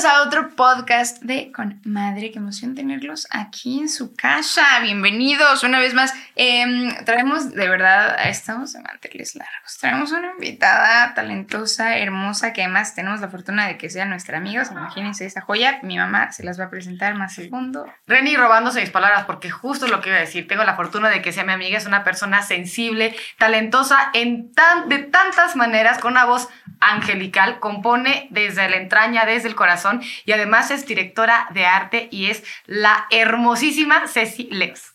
[0.00, 2.30] Bienvenidos a otro podcast de Con Madre.
[2.30, 4.80] Qué emoción tenerlos aquí en su casa.
[4.80, 6.14] Bienvenidos una vez más.
[6.36, 9.76] Em, traemos, de verdad, estamos de manteles largos.
[9.78, 14.62] Traemos una invitada talentosa, hermosa, que además tenemos la fortuna de que sea nuestra amiga.
[14.70, 15.80] imagínense esa joya.
[15.82, 17.84] Mi mamá se las va a presentar más segundo.
[18.06, 20.48] Reni robándose mis palabras, porque justo lo que iba a decir.
[20.48, 21.76] Tengo la fortuna de que sea mi amiga.
[21.76, 26.48] Es una persona sensible, talentosa en tan, de tantas maneras, con una voz
[26.80, 27.60] angelical.
[27.60, 29.89] Compone desde la entraña, desde el corazón
[30.24, 34.92] y además es directora de arte y es la hermosísima Ceci Leos.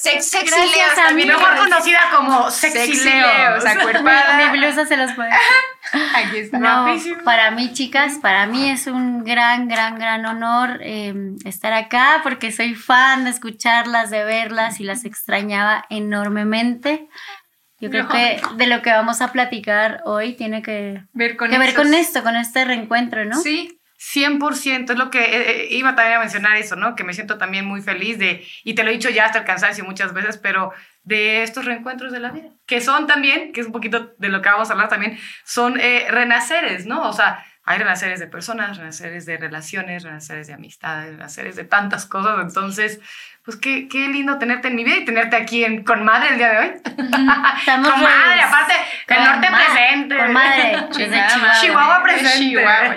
[0.00, 4.36] Sexy Leos, también mejor conocida como Sexy, Sexy Leos, acuerpada.
[4.36, 5.30] Mi blusa se los puede.
[6.14, 6.58] Aquí está.
[6.58, 12.20] No, para mí, chicas, para mí es un gran, gran, gran honor em, estar acá
[12.22, 17.08] porque soy fan de escucharlas, de verlas y las extrañaba enormemente.
[17.80, 21.58] Yo creo que de lo que vamos a platicar hoy tiene que ver con, que
[21.58, 23.38] ver con esto, con este reencuentro, ¿no?
[23.38, 23.78] Sí,
[24.12, 26.94] 100% es lo que eh, eh, iba también a mencionar eso, ¿no?
[26.94, 29.44] Que me siento también muy feliz de, y te lo he dicho ya hasta el
[29.44, 30.72] cansancio muchas veces, pero
[31.04, 34.42] de estos reencuentros de la vida, que son también, que es un poquito de lo
[34.42, 37.08] que vamos a hablar también, son eh, renaceres, ¿no?
[37.08, 42.04] O sea, hay renaceres de personas, renaceres de relaciones, renaceres de amistades, renaceres de tantas
[42.04, 43.00] cosas, entonces
[43.44, 46.38] pues qué, qué, lindo tenerte en mi vida y tenerte aquí en, con madre el
[46.38, 46.72] día de hoy.
[47.58, 48.72] Estamos con madre, aparte,
[49.08, 50.16] el norte presente.
[50.16, 51.60] Con madre, Chihuahua.
[51.60, 52.38] Chihuahua presente.
[52.38, 52.96] Chihuahua,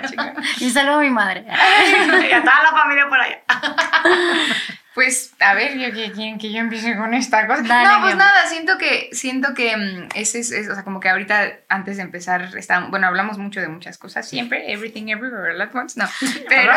[0.58, 1.44] y un saludo a mi madre.
[1.46, 3.40] y a toda la familia por allá.
[4.98, 7.62] Pues, a ver, yo quieren que yo empiece con esta cosa.
[7.62, 11.60] no, pues nada, siento que, siento que mm, ese es, o sea, como que ahorita,
[11.68, 15.72] antes de empezar, está, bueno, hablamos mucho de muchas cosas, siempre, everything, everywhere, all at
[15.72, 16.08] once, no,
[16.48, 16.72] pero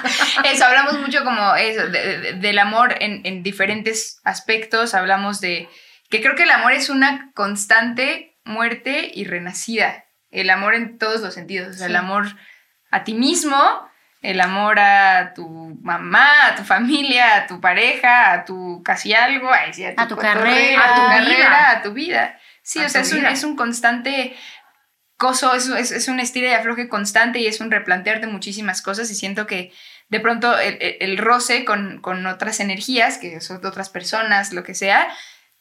[0.50, 5.68] eso, hablamos mucho como eso, del amor en, en diferentes aspectos, hablamos de
[6.08, 11.20] que creo que el amor es una constante muerte y renacida, el amor en todos
[11.20, 12.24] los sentidos, o sea, el amor
[12.90, 13.86] a ti mismo,
[14.22, 19.50] el amor a tu mamá, a tu familia, a tu pareja, a tu casi algo,
[19.52, 22.38] a, tu, a tu carrera, a tu carrera, a tu vida.
[22.62, 24.36] Sí, o sea, es un, es un, constante
[25.16, 29.10] coso, es, es, es, un estilo de afloje constante y es un replantearte muchísimas cosas
[29.10, 29.72] y siento que
[30.08, 34.62] de pronto el, el, roce con, con, otras energías, que son de otras personas, lo
[34.62, 35.08] que sea,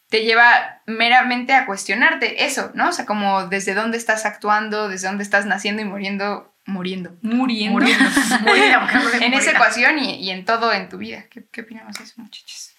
[0.09, 2.89] te lleva meramente a cuestionarte eso, ¿no?
[2.89, 7.17] O sea, como desde dónde estás actuando, desde dónde estás naciendo y muriendo muriendo.
[7.21, 7.79] Muriendo.
[7.79, 8.05] Muriendo.
[9.21, 11.25] en esa ecuación y, en todo en tu vida.
[11.29, 12.71] ¿Qué, qué opinamos de eso, muchachos?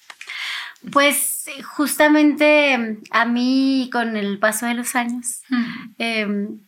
[0.92, 5.40] Pues justamente a mí con el paso de los años
[5.98, 6.60] em,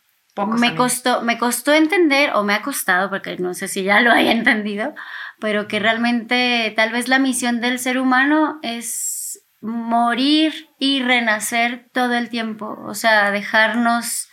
[0.47, 4.13] me costó, me costó entender, o me ha costado, porque no sé si ya lo
[4.13, 4.95] haya entendido,
[5.41, 12.15] pero que realmente tal vez la misión del ser humano es morir y renacer todo
[12.15, 14.29] el tiempo, o sea, dejarnos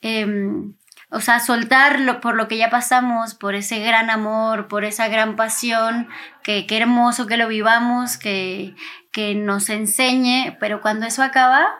[0.00, 0.74] em,
[1.10, 5.36] o sea, soltarlo por lo que ya pasamos, por ese gran amor, por esa gran
[5.36, 6.08] pasión,
[6.42, 8.74] que qué hermoso que lo vivamos, que,
[9.10, 11.76] que nos enseñe, pero cuando eso acaba,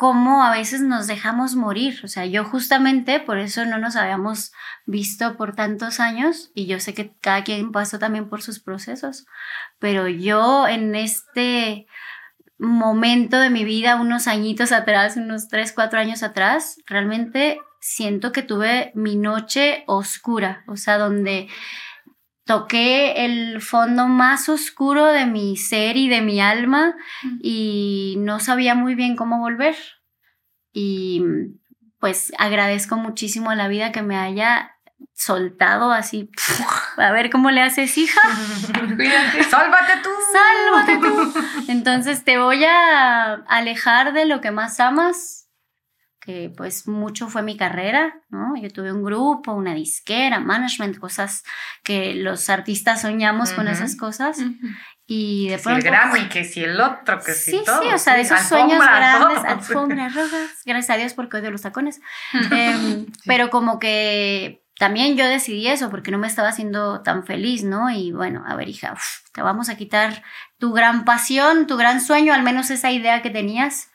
[0.00, 2.00] cómo a veces nos dejamos morir.
[2.04, 4.50] O sea, yo justamente por eso no nos habíamos
[4.86, 9.26] visto por tantos años y yo sé que cada quien pasó también por sus procesos,
[9.78, 11.86] pero yo en este
[12.60, 18.42] momento de mi vida, unos añitos atrás, unos 3, 4 años atrás, realmente siento que
[18.42, 21.48] tuve mi noche oscura, o sea, donde
[22.44, 26.96] toqué el fondo más oscuro de mi ser y de mi alma
[27.40, 29.76] y no sabía muy bien cómo volver.
[30.72, 31.22] Y
[31.98, 34.72] pues agradezco muchísimo a la vida que me haya
[35.14, 36.30] soltado así.
[37.00, 38.20] A ver cómo le haces, hija.
[38.96, 40.10] Cuídate, sálvate tú.
[40.32, 41.34] Sálvate tú.
[41.68, 45.48] Entonces te voy a alejar de lo que más amas,
[46.20, 48.54] que pues mucho fue mi carrera, ¿no?
[48.56, 51.42] Yo tuve un grupo, una disquera, management, cosas
[51.82, 54.38] que los artistas soñamos con esas cosas.
[55.06, 55.80] Y de pronto.
[55.80, 57.82] Si el Grammy, que si el otro, que si sí, todo.
[57.82, 60.62] Sí, o sea, de esos sueños grandes, alfombras rojas.
[60.64, 62.00] Gracias a Dios porque odio los tacones.
[62.52, 67.64] Em, pero como que también yo decidí eso porque no me estaba haciendo tan feliz,
[67.64, 67.90] ¿no?
[67.90, 68.96] Y bueno, a ver, hija,
[69.34, 70.22] te vamos a quitar
[70.56, 73.90] tu gran pasión, tu gran sueño, al menos esa idea que tenías.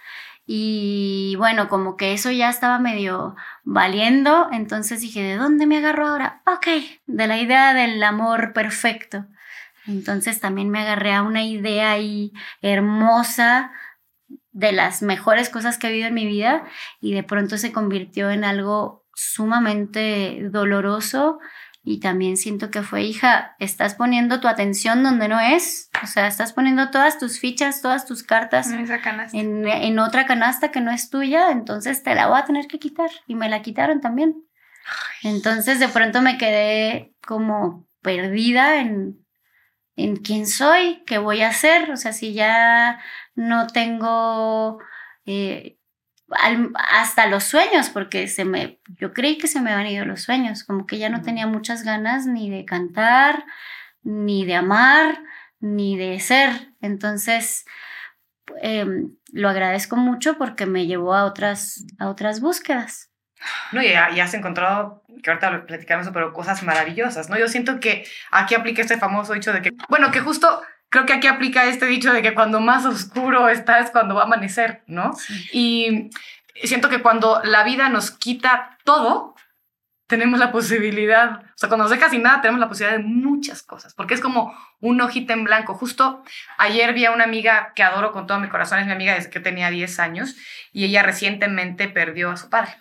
[0.46, 6.08] Y bueno, como que eso ya estaba medio valiendo, entonces dije, ¿de dónde me agarro
[6.08, 6.44] ahora?
[6.46, 6.68] Ok,
[7.08, 9.26] de la idea del amor perfecto.
[9.88, 13.72] Entonces también me agarré a una idea ahí hermosa
[14.52, 16.64] de las mejores cosas que he vivido en mi vida
[17.02, 21.40] y de pronto se convirtió en algo sumamente doloroso
[21.88, 26.28] y también siento que fue, hija, estás poniendo tu atención donde no es, o sea,
[26.28, 29.38] estás poniendo todas tus fichas, todas tus cartas en, esa canasta.
[29.38, 33.12] en, otra canasta que no es tuya, entonces te la voy a tener que quitar
[33.28, 34.44] y me la quitaron también.
[35.22, 39.24] Entonces de pronto me quedé como perdida en,
[39.96, 43.00] en quién soy, qué voy a hacer, o sea, si ya
[43.36, 44.80] no tengo
[45.28, 45.78] eh,
[46.92, 50.64] hasta los sueños, porque se me, yo creí que se me habían ido los sueños,
[50.64, 53.46] como que ya no tenía muchas ganas ni de cantar,
[54.04, 55.20] ni de amar,
[55.60, 56.74] ni de ser.
[56.82, 57.66] Entonces,
[58.62, 63.12] em, lo agradezco mucho porque me llevó a otras, a otras búsquedas.
[63.72, 67.38] No, y, has encontrado, que ahorita lo platicamos, pero cosas maravillosas, ¿no?
[67.38, 70.62] Yo siento que aquí aplica este famoso dicho de que, bueno, que justo
[70.96, 74.22] creo que aquí aplica este dicho de que cuando más oscuro está es cuando va
[74.22, 75.12] a amanecer, ¿no?
[75.52, 76.10] Y
[76.64, 79.36] siento que cuando la vida nos quita todo,
[80.08, 83.62] tenemos la posibilidad, o sea, cuando nos deja sin nada, tenemos la posibilidad de muchas
[83.62, 85.74] cosas, porque es como un hojita en blanco.
[85.74, 86.24] Justo
[86.58, 89.30] ayer vi a una amiga que adoro con todo mi corazón, es mi amiga desde
[89.32, 90.38] que tenía 10 años,
[90.72, 92.74] y ella recientemente perdió a su padre.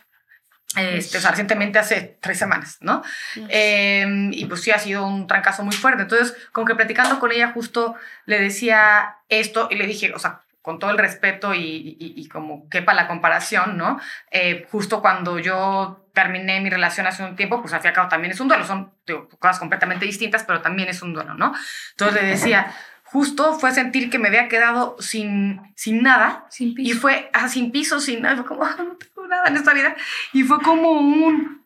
[0.77, 3.03] Este, o sea, recientemente hace tres semanas, ¿no?
[3.49, 6.03] Em, y pues sí, ha sido un trancazo muy fuerte.
[6.03, 7.95] Entonces, como que platicando con ella, justo
[8.27, 12.71] le decía esto y le dije, o sea, con todo el respeto y, y, como
[12.71, 14.01] quepa la comparación, ¿no?
[14.31, 17.95] Eh, justo cuando yo terminé mi relación hace un tiempo, pues al fin y al
[17.95, 18.91] cabo también es un duelo, son
[19.39, 21.53] cosas completamente distintas, pero también es un duelo, ¿no?
[21.91, 22.75] Entonces le decía,
[23.15, 26.49] justo fue sentir que me había quedado sin, sin nada.
[26.51, 26.91] Sin piso.
[26.91, 28.35] Y fue ah, sin piso, sin nada.
[28.35, 29.95] Fue como, no tengo nada en esta vida.
[30.33, 31.65] Y fue como un,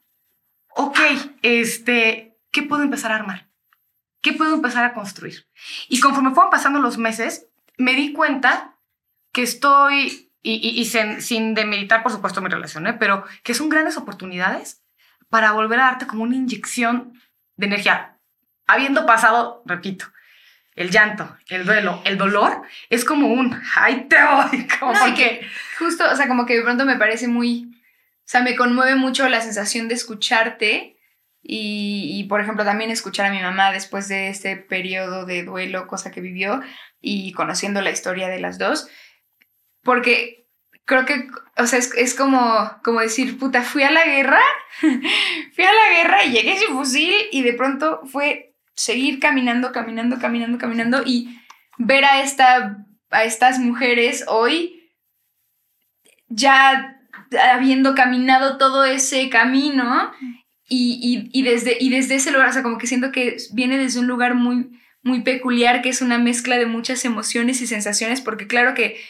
[0.77, 0.99] ok,
[1.41, 3.49] este, ¿qué puedo empezar a armar?
[4.21, 5.47] ¿Qué puedo empezar a construir?
[5.89, 7.47] Y conforme fueron pasando los meses,
[7.79, 8.77] me di cuenta
[9.33, 12.93] que estoy, y, y, sin, sin, demeritar, por supuesto, mi relación, ¿eh?
[12.93, 14.83] pero que son grandes oportunidades
[15.31, 17.19] para volver a darte como una inyección
[17.57, 18.19] de energía.
[18.67, 20.13] Habiendo pasado, repito,
[20.79, 25.47] el llanto, el duelo, el dolor, es como un, ay, te voy, como que
[25.79, 29.29] justo, o sea, como que de pronto me parece muy, o sea, me conmueve mucho
[29.29, 30.97] la sensación de escucharte
[31.43, 35.87] y, y, por ejemplo, también escuchar a mi mamá después de este periodo de duelo,
[35.87, 36.61] cosa que vivió,
[37.01, 38.89] y conociendo la historia de las dos,
[39.83, 40.47] porque
[40.85, 44.41] creo que, o sea, es, es como, como decir, puta, fui a la guerra,
[44.81, 48.48] fui a la guerra y llegué sin fusil y de pronto fue
[48.79, 51.37] seguir caminando, caminando, caminando, caminando y
[51.79, 54.89] ver a, esta, a estas mujeres hoy
[56.29, 56.97] ya
[57.53, 60.13] habiendo caminado todo ese camino
[60.69, 64.07] y, desde, y desde ese lugar, o sea, como que siento que viene desde un
[64.07, 64.71] lugar muy,
[65.03, 69.01] muy peculiar, que es una mezcla de muchas emociones y sensaciones, porque claro que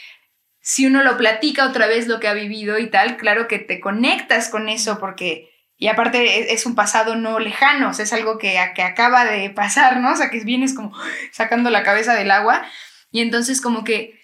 [0.63, 3.81] si uno lo platica otra vez lo que ha vivido y tal, claro que te
[3.81, 5.48] conectas con eso porque
[5.79, 9.49] y aparte es un pasado no lejano, o sea, es algo que, que acaba de
[9.51, 10.13] pasar, ¿no?
[10.13, 10.93] O sea, que vienes como
[11.33, 12.67] sacando la cabeza del agua.
[13.13, 14.19] Y entonces como que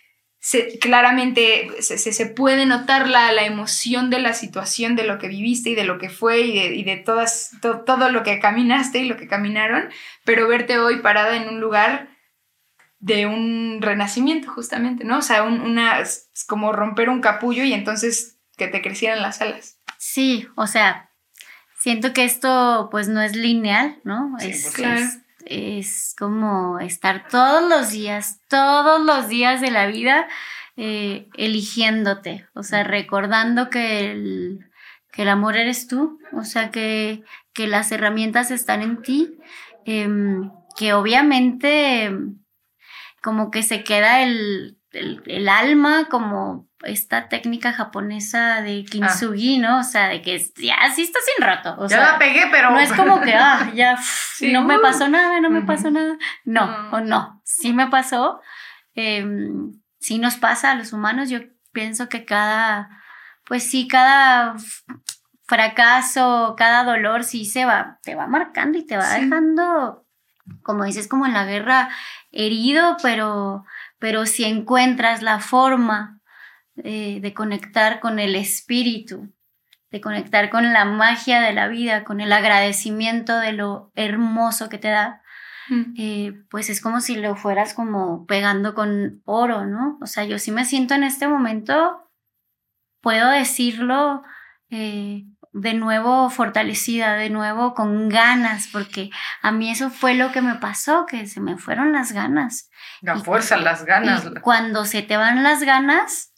[0.81, 5.71] claramente se, se, puede notar la, la, emoción de la situación, de lo que viviste
[5.71, 9.09] y de lo que fue y de, y de todas, todo lo que caminaste y
[9.09, 9.89] lo que caminaron,
[10.25, 12.11] pero verte hoy parada en un lugar
[12.99, 15.19] de un renacimiento justamente, ¿no?
[15.19, 16.03] O sea, una,
[16.47, 19.79] como romper un capullo y entonces que te crecieran las alas.
[19.99, 21.11] Sí, o sea,
[21.79, 24.37] siento que esto pues no es lineal, ¿no?
[24.41, 24.75] es,
[25.45, 30.27] es, como estar todos los días, todos los días de la vida
[30.77, 34.71] eh, eligiéndote, o sea, recordando que el,
[35.13, 37.23] que el amor eres tú, o sea, que,
[37.53, 39.39] que las herramientas están en ti,
[39.85, 42.11] em, que obviamente
[43.23, 49.81] como que se queda el, el alma como esta técnica japonesa de kintsugi, ¿no?
[49.81, 51.77] O sea, de que ya sí está sin roto.
[51.79, 52.71] O ya la pegué, pero...
[52.71, 53.99] No es como que, ah, ya,
[54.53, 56.17] no me pasó nada, no me pasó nada.
[56.45, 58.41] No, o no, sí me pasó.
[58.95, 61.31] Em, sí nos pasa a los humanos.
[61.31, 61.41] Yo
[61.73, 62.89] pienso que cada,
[63.45, 64.55] pues sí, cada
[65.47, 70.07] fracaso, cada dolor sí se va, te va marcando y te va dejando,
[70.63, 71.91] como dices, como en la guerra,
[72.33, 73.65] herido, pero,
[73.99, 76.14] pero si encuentras la forma
[76.83, 79.33] eh, de conectar con el espíritu,
[79.91, 84.79] de conectar con la magia de la vida, con el agradecimiento de lo hermoso que
[84.79, 85.23] te da,
[85.69, 85.95] mm.
[85.97, 89.99] eh, pues es como si lo fueras como pegando con oro, ¿no?
[90.03, 92.11] O sea, yo sí me siento en este momento,
[93.01, 94.25] puedo decirlo
[94.69, 99.11] eh, de nuevo fortalecida, de nuevo con ganas, porque
[99.43, 102.69] a mí eso fue lo que me pasó, que se me fueron las ganas.
[103.01, 104.25] La fuerza, las ganas.
[104.43, 106.34] cuando se te van las ganas,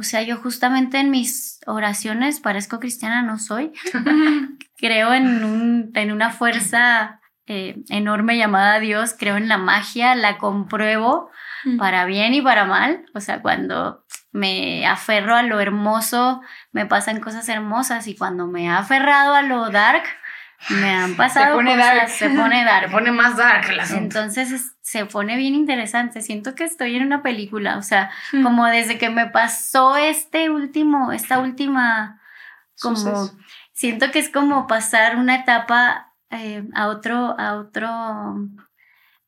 [0.00, 3.70] o sea, yo justamente en mis oraciones, parezco cristiana, no soy,
[4.78, 10.38] creo en, un, en una fuerza eh, enorme llamada Dios, creo en la magia, la
[10.38, 11.28] compruebo
[11.64, 11.76] mm.
[11.76, 13.04] para bien y para mal.
[13.14, 16.40] O sea, cuando me aferro a lo hermoso,
[16.72, 20.04] me pasan cosas hermosas y cuando me he aferrado a lo dark,
[20.68, 22.10] me han pasado se pone cosas, dark.
[22.10, 22.86] se pone dark.
[22.86, 27.22] Se pone más dark el Entonces se pone bien interesante, siento que estoy en una
[27.22, 28.42] película, o sea, hmm.
[28.42, 32.20] como desde que me pasó este último, esta última,
[32.80, 33.30] como,
[33.72, 37.88] siento que es como pasar una etapa eh, a otro, a otro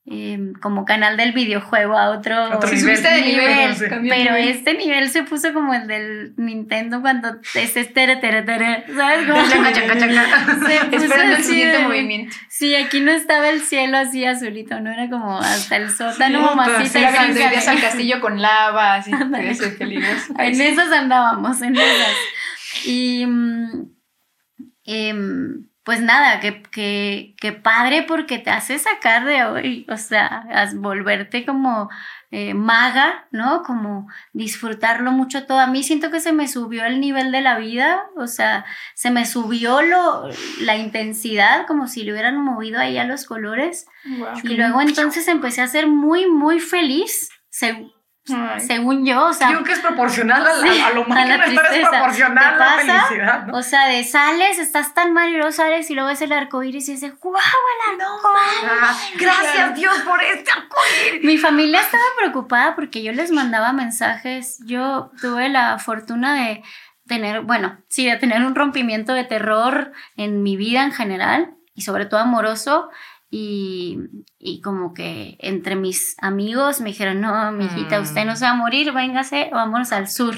[0.05, 3.77] Em, como canal del videojuego a otro, nivel, de nivel,
[4.09, 9.29] pero este nivel se puso como el del Nintendo cuando es tere tere tere ¿sabes?
[10.93, 12.37] Esperando el siguiente movimiento.
[12.49, 16.57] Sí aquí no estaba el cielo así azulito no era como hasta el sótano sí,
[16.57, 19.13] mamacita sí, cuando al castillo con lava así
[19.79, 20.35] peligroso.
[20.37, 22.17] En esas andábamos en esas.
[22.85, 23.25] Y
[24.85, 25.15] eh,
[25.85, 30.45] pues nada, que, que, que, padre porque te hace sacar de hoy, o sea,
[30.77, 31.91] volverte como
[32.31, 33.65] eh, maga, ¿no?
[33.65, 35.59] Como disfrutarlo mucho todo.
[35.59, 39.11] A mí siento que se me subió el nivel de la vida, o sea, se
[39.11, 40.29] me subió lo,
[40.61, 43.87] la intensidad, como si le hubieran movido ahí a los colores.
[44.45, 47.29] y luego entonces empecé a ser muy, muy feliz.
[48.25, 49.49] Según yo, o sea.
[49.49, 53.49] Digo que es proporcional a, lo mal que es proporcional la felicidad.
[53.53, 56.63] O sea, de sales, estás tan mal y luego sales y luego ves el arco
[56.63, 58.29] iris y dices, ¡guau, el arco
[58.65, 60.77] ah, Gracias Dios por este arco
[61.09, 61.25] iris.
[61.25, 64.61] Mi familia estaba preocupada porque yo les mandaba mensajes.
[64.67, 66.63] Yo tuve la fortuna de
[67.09, 71.83] tener, bueno, sí, de tener un rompimiento de terror en mi vida en general y
[71.83, 72.89] sobre todo amoroso.
[73.35, 73.99] Y,
[74.39, 78.51] y, como que entre mis amigos me dijeron, no, mi hijita, usted no se va
[78.51, 80.35] a morir, véngase, vámonos al sur.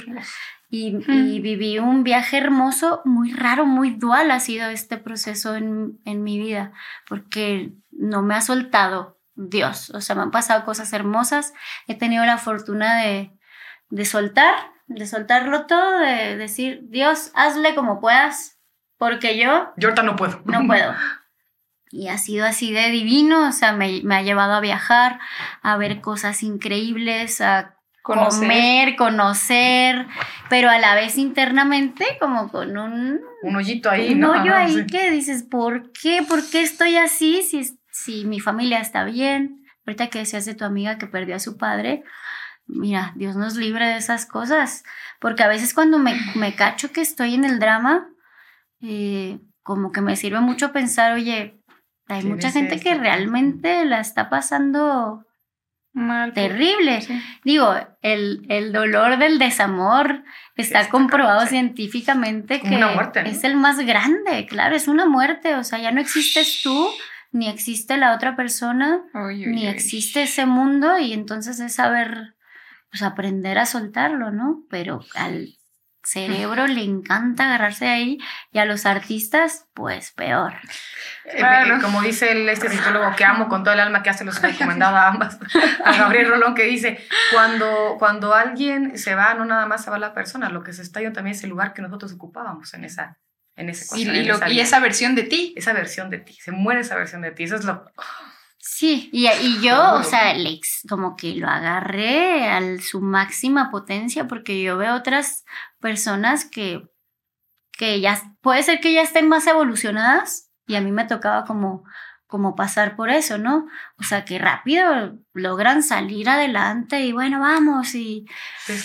[0.70, 5.98] Y, y, viví un viaje hermoso, muy raro, muy dual ha sido este proceso en,
[6.04, 6.72] en, mi vida,
[7.08, 11.52] porque no me ha soltado Dios, o sea, me han pasado cosas hermosas,
[11.88, 13.32] he tenido la fortuna de,
[13.90, 14.54] de soltar,
[14.86, 18.60] de soltarlo todo, de decir, Dios, hazle como puedas,
[18.98, 19.72] porque yo...
[19.76, 20.40] Yo ahorita no puedo.
[20.44, 20.94] No puedo.
[21.94, 25.20] Y ha sido así de divino, o sea, me, ha llevado a viajar,
[25.62, 30.08] a ver cosas increíbles, a comer, conocer,
[30.50, 33.20] pero a la vez internamente como con un...
[33.42, 36.24] Un hoyito ahí, un hoyo ahí que dices, ¿por qué?
[36.28, 39.64] ¿Por qué estoy así si, si mi familia está bien?
[39.86, 42.02] Ahorita que decías de tu amiga que perdió a su padre,
[42.66, 44.82] mira, Dios nos libre de esas cosas,
[45.20, 48.08] porque a veces cuando me, me cacho que estoy en el drama,
[48.80, 51.60] eh, como que me sirve mucho pensar, oye,
[52.06, 55.24] hay mucha gente que realmente la está pasando
[55.94, 57.06] Mal, terrible.
[57.44, 60.24] Digo, el, el, dolor del desamor
[60.56, 62.80] está comprobado científicamente que
[63.26, 66.90] es el más grande, claro, es una muerte, o sea, ya no existes tú,
[67.30, 72.34] ni existe la otra persona, ni existe ese mundo y entonces es saber,
[72.90, 74.64] pues aprender a soltarlo, ¿no?
[74.68, 75.54] Pero al
[76.04, 78.18] cerebro le encanta agarrarse ahí
[78.52, 80.54] y a los artistas, pues peor.
[81.24, 84.24] Eh, eh, como dice el, este psicólogo que amo con todo el alma que hace
[84.24, 85.38] los recomendado a ambas,
[85.84, 89.98] a Gabriel Rolón, que dice, cuando, cuando alguien se va, no nada más se va
[89.98, 92.84] la persona, lo que se está yendo también es el lugar que nosotros ocupábamos en
[92.84, 93.18] esa
[93.56, 95.54] en ese y, y, esa versión de ti.
[95.56, 97.84] Esa versión de ti, se muere esa versión de ti, eso es lo...
[98.66, 100.34] Sí, y, y yo, o sea,
[100.88, 105.44] como que lo agarré a su máxima potencia porque yo veo otras
[105.80, 106.88] personas que,
[107.72, 111.84] que ya, puede ser que ya estén más evolucionadas y a mí me tocaba como,
[112.26, 113.68] como pasar por eso, ¿no?
[113.98, 118.24] O sea, que rápido logran salir adelante y bueno, vamos y...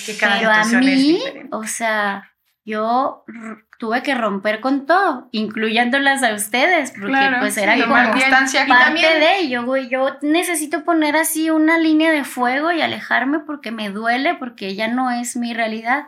[0.05, 1.21] que cada pero a mí,
[1.51, 2.29] o sea,
[2.65, 3.23] yo
[3.79, 9.39] tuve que romper con todo, incluyéndolas a ustedes, porque pues era como distancia parte de
[9.39, 14.75] ello, yo necesito poner así una línea de fuego y alejarme porque me duele, porque
[14.75, 16.07] ya no es mi realidad.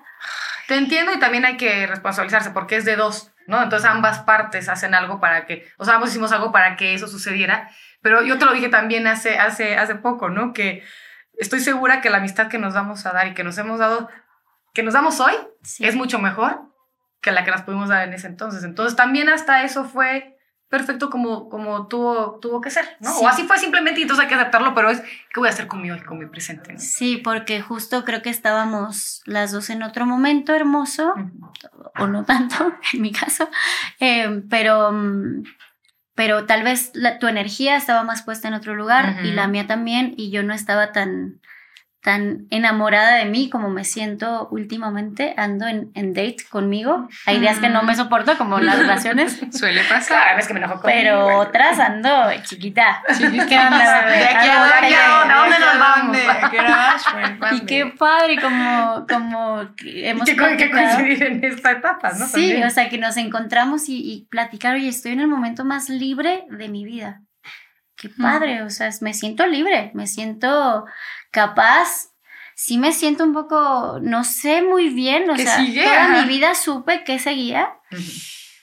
[0.67, 3.63] Te entiendo y también hay que responsabilizarse porque es de dos, ¿no?
[3.63, 7.07] Entonces ambas partes hacen algo para que, o sea, ambos hicimos algo para que eso
[7.07, 10.51] sucediera, pero yo te lo dije también hace, hace, hace poco, ¿no?
[10.51, 10.83] Que
[11.39, 14.09] estoy segura que la amistad que nos vamos a dar y que nos hemos dado,
[14.73, 15.35] que nos damos hoy,
[15.79, 16.70] es mucho mejor
[17.21, 18.63] que la que las pudimos dar en ese entonces.
[18.63, 20.37] Entonces también hasta eso fue
[20.71, 23.13] perfecto como, como tuvo, tuvo que ser, ¿no?
[23.19, 25.67] O así fue simplemente y entonces hay que aceptarlo, pero es, ¿qué voy a hacer
[25.67, 26.77] conmigo y con mi presente?
[26.77, 31.13] Sí, porque justo creo que estábamos las dos en otro momento hermoso,
[31.99, 33.49] o no tanto, en mi caso,
[33.99, 34.93] eh, pero,
[36.15, 40.13] pero tal vez tu energía estaba más puesta en otro lugar y la mía también,
[40.15, 41.41] y yo no estaba tan
[42.01, 47.07] tan enamorada de mí como me siento últimamente, ando en, en date conmigo.
[47.27, 49.39] Hay días que no me soporto, como las relaciones.
[49.51, 50.23] Suele pasar.
[50.23, 50.99] Claro, es que me enojo conmigo.
[50.99, 52.09] Pero otras ando
[52.43, 53.03] chiquita.
[53.17, 54.05] ¿Qué onda?
[54.07, 56.17] ¿De aquí a dónde nos vamos?
[57.53, 62.25] Y qué padre como, como hemos ¿Qué, que coincidir en esta etapa, ¿no?
[62.25, 65.87] Sí, o sea, que nos encontramos y, y platicar, oye, estoy en el momento más
[65.87, 67.21] libre de mi vida.
[67.95, 70.87] Qué padre, o sea, me siento libre, me siento
[71.31, 72.09] capaz,
[72.55, 77.03] sí me siento un poco, no sé muy bien, o sea, toda mi vida supe
[77.03, 77.69] que seguía,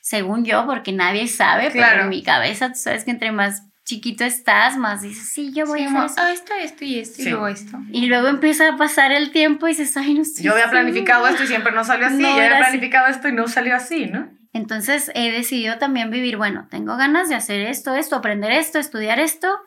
[0.02, 4.22] según yo, porque nadie sabe, pero en mi cabeza, tú sabes que entre más chiquito
[4.22, 7.48] estás, más dices, sí, yo voy a hacer Ah, esto, esto y esto, y luego
[7.48, 7.78] esto.
[7.90, 10.42] Y luego empieza a pasar el tiempo y dices, ay, no sé.
[10.42, 13.48] Yo había planificado esto y siempre no salió así, yo había planificado esto y no
[13.48, 14.30] salió así, ¿no?
[14.52, 19.20] Entonces he decidido también vivir, bueno, tengo ganas de hacer esto, esto, aprender esto, estudiar
[19.20, 19.58] esto,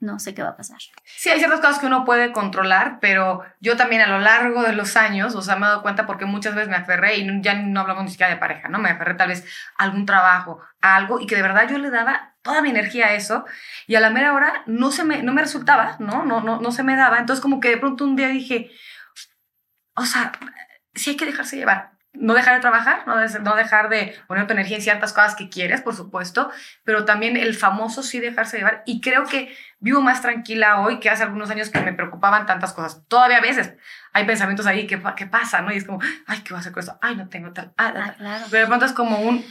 [0.00, 0.78] no sé qué va a pasar.
[1.04, 4.72] Sí, hay ciertas cosas que uno puede controlar, pero yo también a lo largo de
[4.72, 7.54] los años, o sea, me he dado cuenta porque muchas veces me aferré y ya
[7.54, 8.78] no hablamos ni siquiera de pareja, ¿no?
[8.78, 9.44] Me aferré tal vez
[9.76, 13.08] a algún trabajo, a algo y que de verdad yo le daba toda mi energía
[13.08, 13.44] a eso
[13.86, 16.24] y a la mera hora no, se me, no me resultaba, ¿no?
[16.24, 17.18] No, no, no se me daba.
[17.18, 18.70] Entonces como que de pronto un día dije,
[19.94, 20.32] o sea,
[20.94, 24.52] sí hay que dejarse llevar no dejar de trabajar, no, no dejar de poner tu
[24.52, 26.50] energía en ciertas cosas que quieres, por supuesto,
[26.84, 28.82] pero también el famoso sí dejarse llevar.
[28.86, 32.72] Y creo que vivo más tranquila hoy que hace algunos años que me preocupaban tantas
[32.72, 33.06] cosas.
[33.08, 33.74] Todavía a veces
[34.12, 35.60] hay pensamientos ahí que, ¿qué pasa?
[35.60, 35.72] ¿no?
[35.72, 36.98] Y es como, ay, ¿qué va a hacer con esto?
[37.00, 37.72] Ay, no tengo tal.
[37.76, 38.44] Ah, ah, claro.
[38.50, 39.44] Pero de pronto es como un,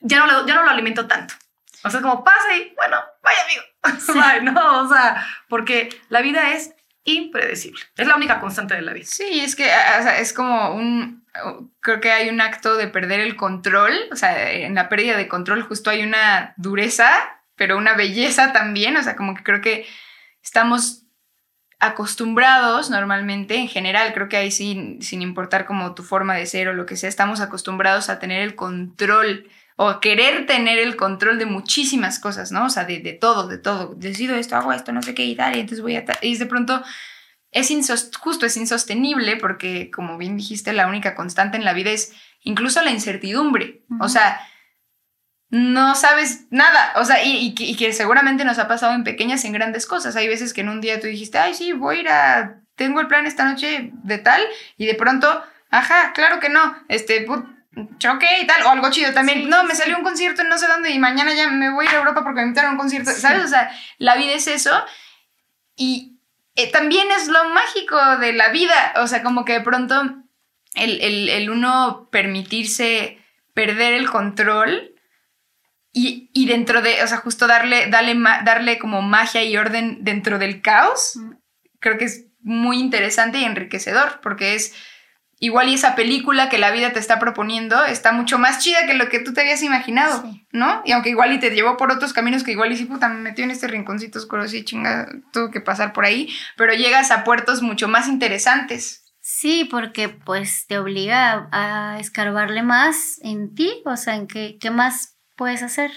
[0.00, 1.34] ya no lo, ya no lo alimento tanto.
[1.82, 4.52] O sea, es como, pasa y, bueno, vaya amigo.
[4.52, 7.80] no, o sea, porque la vida es impredecible.
[7.96, 9.06] Es la única constante de la vida.
[9.08, 11.19] Sí, es que o sea, es como un,
[11.80, 15.28] creo que hay un acto de perder el control, o sea, en la pérdida de
[15.28, 17.08] control justo hay una dureza,
[17.56, 19.86] pero una belleza también, o sea, como que creo que
[20.42, 21.04] estamos
[21.78, 26.68] acostumbrados normalmente, en general, creo que ahí sin, sin importar como tu forma de ser
[26.68, 30.96] o lo que sea, estamos acostumbrados a tener el control o a querer tener el
[30.96, 32.66] control de muchísimas cosas, ¿no?
[32.66, 33.94] O sea, de, de todo, de todo.
[33.94, 36.04] Decido esto, hago esto, no sé qué y tal, y entonces voy a...
[36.20, 36.82] Y de pronto
[37.52, 42.12] es justo, es insostenible porque, como bien dijiste, la única constante en la vida es
[42.42, 43.82] incluso la incertidumbre.
[44.00, 44.40] O sea,
[45.50, 46.92] no sabes nada.
[46.96, 50.16] O sea, y, que, seguramente nos ha pasado en pequeñas y en grandes cosas.
[50.16, 52.56] Hay veces que en un día tú dijiste, ay, sí, voy a ir a.
[52.76, 54.40] Tengo el plan esta noche de tal,
[54.78, 57.26] y de pronto, ajá, claro que no, este,
[57.98, 59.50] choque y tal, o algo chido también.
[59.50, 61.90] no, me salió un concierto en no sé dónde y mañana ya me voy a
[61.90, 63.44] ir a Europa porque me invitaron a un concierto, ¿sabes?
[63.44, 64.72] O sea, la vida es eso.
[65.76, 66.09] Y,
[66.56, 68.94] eh, también es lo mágico de la vida.
[68.96, 70.20] O sea, como que de pronto
[70.74, 73.18] el, uno permitirse
[73.54, 74.94] perder el control
[75.92, 80.62] y, dentro de, o sea, justo darle, darle, darle como magia y orden dentro del
[80.62, 81.18] caos,
[81.80, 84.74] creo que es muy interesante y enriquecedor, porque es
[85.40, 88.94] igual y esa película que la vida te está proponiendo está mucho más chida que
[88.94, 90.22] lo que tú te habías imaginado,
[90.52, 90.82] ¿no?
[90.84, 93.20] Y aunque igual y te llevó por otros caminos que igual y sí, puta, me
[93.20, 97.24] metió en este rinconcito oscuro, sí, chinga, tuvo que pasar por ahí, pero llegas a
[97.24, 99.02] puertos mucho más interesantes.
[99.22, 104.70] Sí, porque pues te obliga a escarbarle más en ti, o sea, en qué, qué
[104.70, 105.90] más puedes hacer.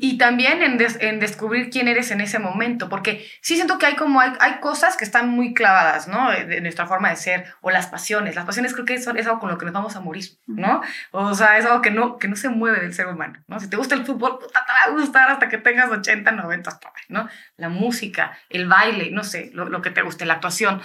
[0.00, 3.96] Y también en, en, descubrir quién eres en ese momento, porque sí siento que hay
[3.96, 6.30] como hay, hay cosas que están muy clavadas, ¿no?
[6.30, 8.34] De, nuestra forma de ser, o las pasiones.
[8.34, 10.82] Las pasiones creo que es, es algo con lo que nos vamos a morir, ¿no?
[11.10, 13.60] O sea, es algo que no, que no se mueve del ser humano, ¿no?
[13.60, 16.80] Si te gusta el fútbol, puta, te va a gustar hasta que tengas 80, 90,
[17.08, 17.28] ¿no?
[17.56, 20.82] La música, el baile, no sé, lo, lo que te guste, la actuación.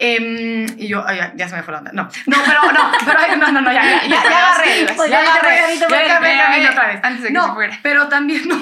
[0.00, 1.90] Eh, y yo, ya, ya, se me fue la onda.
[1.92, 4.86] No, no, pero no, pero no, no, no, ya, ya, ya, ya agarré.
[4.96, 5.76] Ya, ya agarré.
[5.76, 7.00] Ya agarré otra vez.
[7.02, 7.78] Antes de que no, se fuera.
[7.82, 8.56] Pero también, no,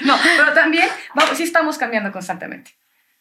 [0.00, 2.72] no, pero también, vamos, sí estamos cambiando constantemente.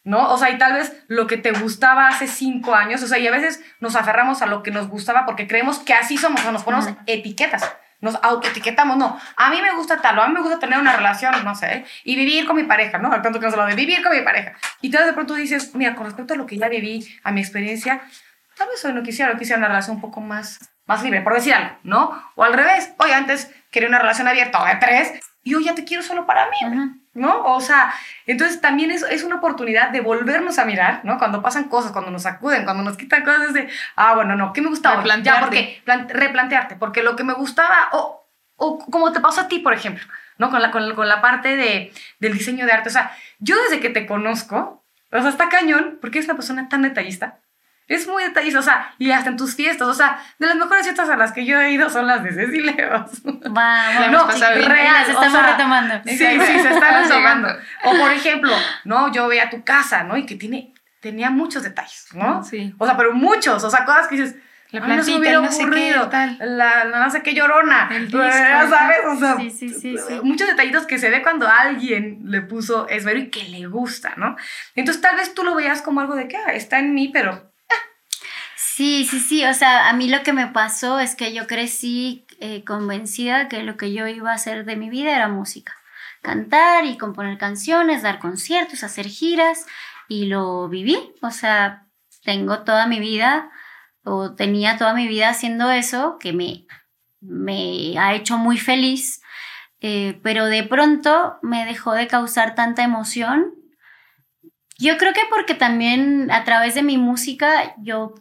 [0.03, 0.31] ¿no?
[0.31, 3.27] O sea, y tal vez lo que te gustaba hace cinco años, o sea, y
[3.27, 6.51] a veces nos aferramos a lo que nos gustaba porque creemos que así somos, o
[6.51, 10.41] nos ponemos etiquetas nos autoetiquetamos, no, a mí me gusta tal, o a mí me
[10.41, 13.12] gusta tener una relación, no sé, y vivir con mi pareja, ¿no?
[13.12, 14.53] Al tanto que nos lo de vivir con mi pareja.
[14.81, 17.41] Y tú de pronto dices, mira, con respecto a lo que ya viví, a mi
[17.41, 18.01] experiencia,
[18.55, 21.33] tal vez hoy no quisiera, hoy quisiera una relación un poco más, más libre, por
[21.33, 22.31] decir algo, ¿no?
[22.36, 25.86] O al revés, hoy antes quería una relación abierta de tres, y hoy ya te
[25.86, 26.57] quiero solo para mí,
[27.13, 27.45] ¿no?
[27.45, 27.93] O sea,
[28.25, 31.17] entonces también es, es una oportunidad de volvernos a mirar, ¿no?
[31.17, 34.62] Cuando pasan cosas, cuando nos sacuden, cuando nos quitan cosas de, ah, bueno, no, ¿qué
[34.62, 35.01] me gustaba?
[35.23, 39.60] Ya, porque, replantearte, porque lo que me gustaba, o, o como te pasó a ti,
[39.60, 40.05] por ejemplo,
[40.38, 40.49] ¿no?
[40.49, 43.79] Con la, con, con la parte de, del diseño de arte, o sea, yo desde
[43.79, 44.83] que te conozco,
[45.13, 47.39] o sea, está cañón, porque eres una persona tan detallista,
[47.88, 50.84] Es muy detallista, o sea, y hasta en tus fiestas, o sea, de las mejores
[50.84, 52.89] fiestas a las que yo he ido son las de Cecilia.
[53.50, 54.28] Vamos, no,
[54.67, 56.02] real, se estamos retomando.
[56.06, 57.47] Sí, sí, se están retomando.
[57.86, 58.52] O por ejemplo,
[58.84, 60.17] no, yo voy a tu casa, ¿no?
[60.17, 62.43] Y que tiene, tenía muchos detalles, ¿no?
[62.43, 62.76] Sí.
[62.78, 64.36] O sea, pero muchos, o sea, cosas que dices,
[64.71, 66.38] la plantita, no se hubiera no ocurrido, tal.
[66.41, 68.97] La, no sé qué llorona, el disco, ¿sabes?
[69.08, 73.19] O sea, sí, sí, sí, muchos detallitos que se ve cuando alguien le puso esmero
[73.19, 74.36] y que le gusta, ¿no?
[74.76, 77.46] Entonces tal vez tú lo veas como algo de que ah, está en mí, pero...
[78.77, 82.27] Sí, sí, sí, o sea, a mí lo que me pasó es que yo crecí
[82.39, 85.73] eh, convencida que lo que yo iba a hacer de mi vida era música,
[86.21, 89.65] cantar y componer canciones, dar conciertos, hacer giras,
[90.07, 91.87] y lo viví, o sea,
[92.23, 93.49] tengo toda mi vida
[94.03, 96.67] o tenía toda mi vida haciendo eso, que me,
[97.19, 99.23] me ha hecho muy feliz,
[99.81, 103.55] eh, pero de pronto me dejó de causar tanta emoción.
[104.77, 108.13] Yo creo que porque también a través de mi música yo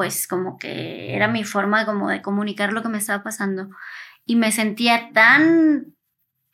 [0.00, 3.68] pues como que era mi forma como de comunicar lo que me estaba pasando
[4.24, 5.94] y me sentía tan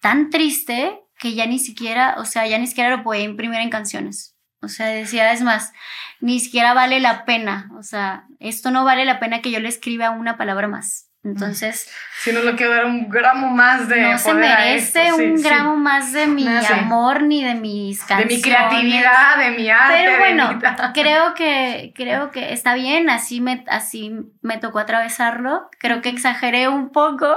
[0.01, 3.71] tan triste que ya ni siquiera, o sea, ya ni siquiera lo podía imprimir en
[3.71, 4.37] canciones.
[4.61, 5.73] O sea, decía, es más,
[6.21, 7.71] ni siquiera vale la pena.
[7.79, 11.06] O sea, esto no vale la pena que yo le escriba una palabra más.
[11.27, 11.91] Entonces.
[12.23, 14.01] Si no le quiero dar un gramo más de.
[14.01, 18.29] No se merece un gramo más de mi amor ni de mis canciones.
[18.29, 19.95] De mi creatividad, de mi arte.
[19.97, 20.59] Pero bueno,
[20.95, 25.69] creo que, creo que está bien, así me, así me tocó atravesarlo.
[25.81, 27.37] Creo que exageré un poco.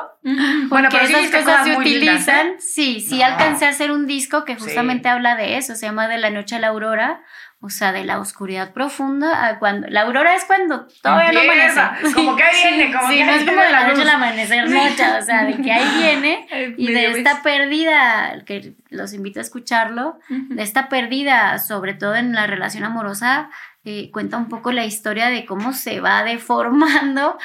[0.67, 2.47] Bueno, pero esas cosas, se utilizan.
[2.47, 2.55] ¿eh?
[2.59, 6.19] Sí, sí, alcancé a hacer un disco que justamente habla de eso, se llama De
[6.19, 7.21] la Noche a la Aurora
[7.61, 9.87] o sea, de la oscuridad profunda a cuando.
[9.89, 12.13] La aurora es cuando todavía no amanece.
[12.13, 15.03] Como que ahí viene, como sí, no es como de la noche al amanecer, noche,
[15.19, 20.19] o sea, de que ahí viene y de esta pérdida, que los invito a escucharlo,
[20.29, 23.49] de esta pérdida, sobre todo en la relación amorosa,
[23.83, 27.37] eh, cuenta un poco la historia de cómo se va deformando.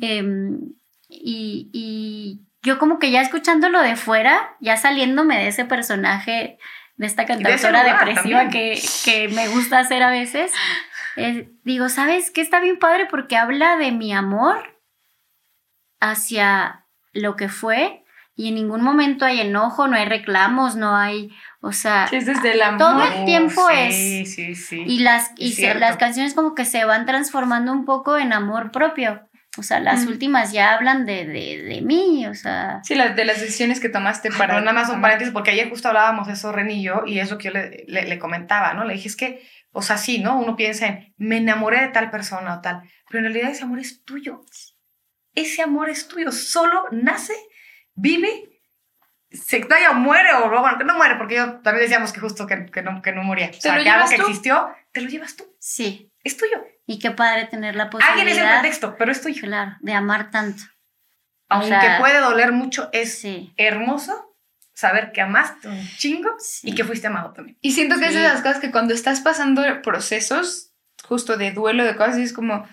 [0.00, 0.58] Em,
[1.08, 6.58] y, y yo, como que ya escuchándolo de fuera, ya saliéndome de ese personaje
[7.00, 10.52] de esta cantautora depresiva que, que, me gusta hacer a veces,
[11.64, 12.42] digo, ¿sabes qué?
[12.42, 14.78] Está bien padre porque habla de mi amor
[15.98, 16.84] hacia
[17.14, 18.04] lo que fue
[18.36, 21.30] y en ningún momento hay enojo, no hay reclamos, no hay,
[21.62, 22.78] o sea, es desde el amor.
[22.78, 23.94] todo el tiempo es.
[23.94, 24.84] Sí, sí.
[24.86, 29.26] Y las y las canciones como que se van transformando un poco en amor propio.
[29.58, 32.80] O sea, las últimas ya hablan de, de, de, mí, o sea.
[32.84, 34.60] Sí, las de las decisiones que tomaste para.
[34.60, 37.36] Nada más un paréntesis, porque ayer justo hablábamos de eso, Ren y yo, y eso
[37.36, 38.84] que yo le, le, comentaba, ¿no?
[38.84, 40.38] Le dije, es que, o sea, sí, ¿no?
[40.38, 43.80] Uno piensa en, me enamoré de tal persona o tal, pero en realidad ese amor
[43.80, 44.44] es tuyo.
[45.34, 47.34] Ese amor es tuyo, solo nace,
[47.94, 48.62] vive,
[49.32, 52.46] se talla o muere, o bueno, que no muere, porque yo también decíamos que justo
[52.46, 53.50] que, que no, que no moría.
[53.50, 55.44] O sea, que algo que existió, te lo llevas tú.
[55.58, 56.09] Sí.
[56.24, 56.62] Es tuyo.
[56.86, 58.18] Y qué padre tener la posibilidad.
[58.18, 59.42] Alguien es el pretexto, pero es tuyo.
[59.42, 60.62] Claro, de amar tanto.
[61.48, 63.24] Aunque puede doler mucho, es
[63.56, 64.36] hermoso
[64.72, 66.30] saber que amaste un chingo
[66.62, 67.58] y que fuiste amado también.
[67.60, 70.72] Y siento que es de las cosas que cuando estás pasando procesos
[71.06, 72.66] justo de duelo, de cosas, es como,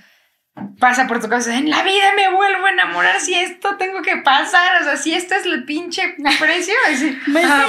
[0.80, 4.18] pasa por tu cabeza, en la vida me vuelvo a enamorar si esto tengo que
[4.18, 7.66] pasar, o sea, si esto es el pinche precio, así, me ah,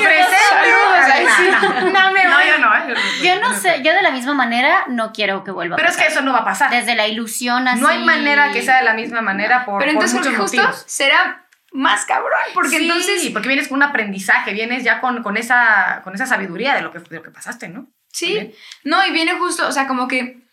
[1.83, 2.95] no, no, me no, yo no, ¿eh?
[3.23, 6.03] yo no sé, yo de la misma manera no quiero que vuelva Pero a pasar.
[6.03, 6.71] es que eso no va a pasar.
[6.71, 7.81] Desde la ilusión así.
[7.81, 11.47] No hay manera que sea de la misma manera por, Pero entonces, por justo será
[11.73, 13.31] más cabrón, porque sí, entonces...
[13.31, 16.93] porque vienes con un aprendizaje, vienes ya con, con, esa, con esa sabiduría de lo,
[16.93, 17.89] que, de lo que pasaste, ¿no?
[18.11, 20.48] Sí, no, y viene justo, o sea, como que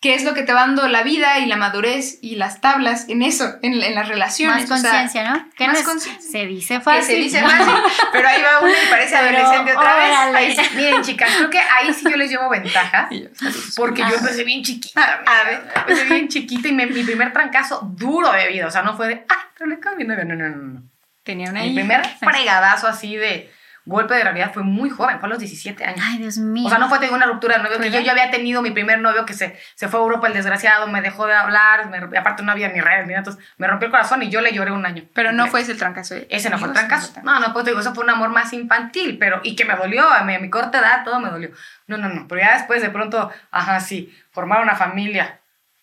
[0.00, 3.08] qué es lo que te va dando la vida y la madurez y las tablas
[3.08, 4.68] en eso, en, en las relaciones.
[4.68, 5.48] Más conciencia, ¿no?
[5.56, 6.30] ¿Qué más conciencia.
[6.30, 7.00] Se dice fácil.
[7.00, 7.74] Que se dice fácil,
[8.12, 9.96] pero ahí va uno y parece adolescente otra
[10.32, 10.74] vez.
[10.74, 13.08] miren, chicas, creo que ahí sí yo les llevo ventaja,
[13.76, 15.22] porque yo empecé bien chiquita.
[15.26, 18.96] A ver, empecé bien chiquita y mi primer trancazo duro de vida, o sea, no
[18.96, 20.82] fue de, ah, pero le cambio, no, no, no, no.
[21.22, 23.52] Tenía una Mi primer fregadazo así de
[23.86, 26.00] golpe de realidad fue muy joven, fue a los 17 años.
[26.02, 26.66] Ay, Dios mío.
[26.66, 29.00] O sea, no fue una ruptura de novio, que yo ya había tenido mi primer
[29.00, 32.42] novio que se, se fue a Europa, el desgraciado, me dejó de hablar, me, aparte
[32.42, 34.72] no había ni redes ni nada, entonces me rompió el corazón y yo le lloré
[34.72, 35.04] un año.
[35.14, 36.16] Pero no fue ese el trancazo.
[36.28, 37.12] Ese no fue el trancazo.
[37.22, 40.10] No, no, pues digo, eso fue un amor más infantil, pero, y que me dolió,
[40.10, 41.50] a mi, a mi corta edad todo me dolió.
[41.86, 45.40] No, no, no, pero ya después de pronto, ajá, sí, formar una familia,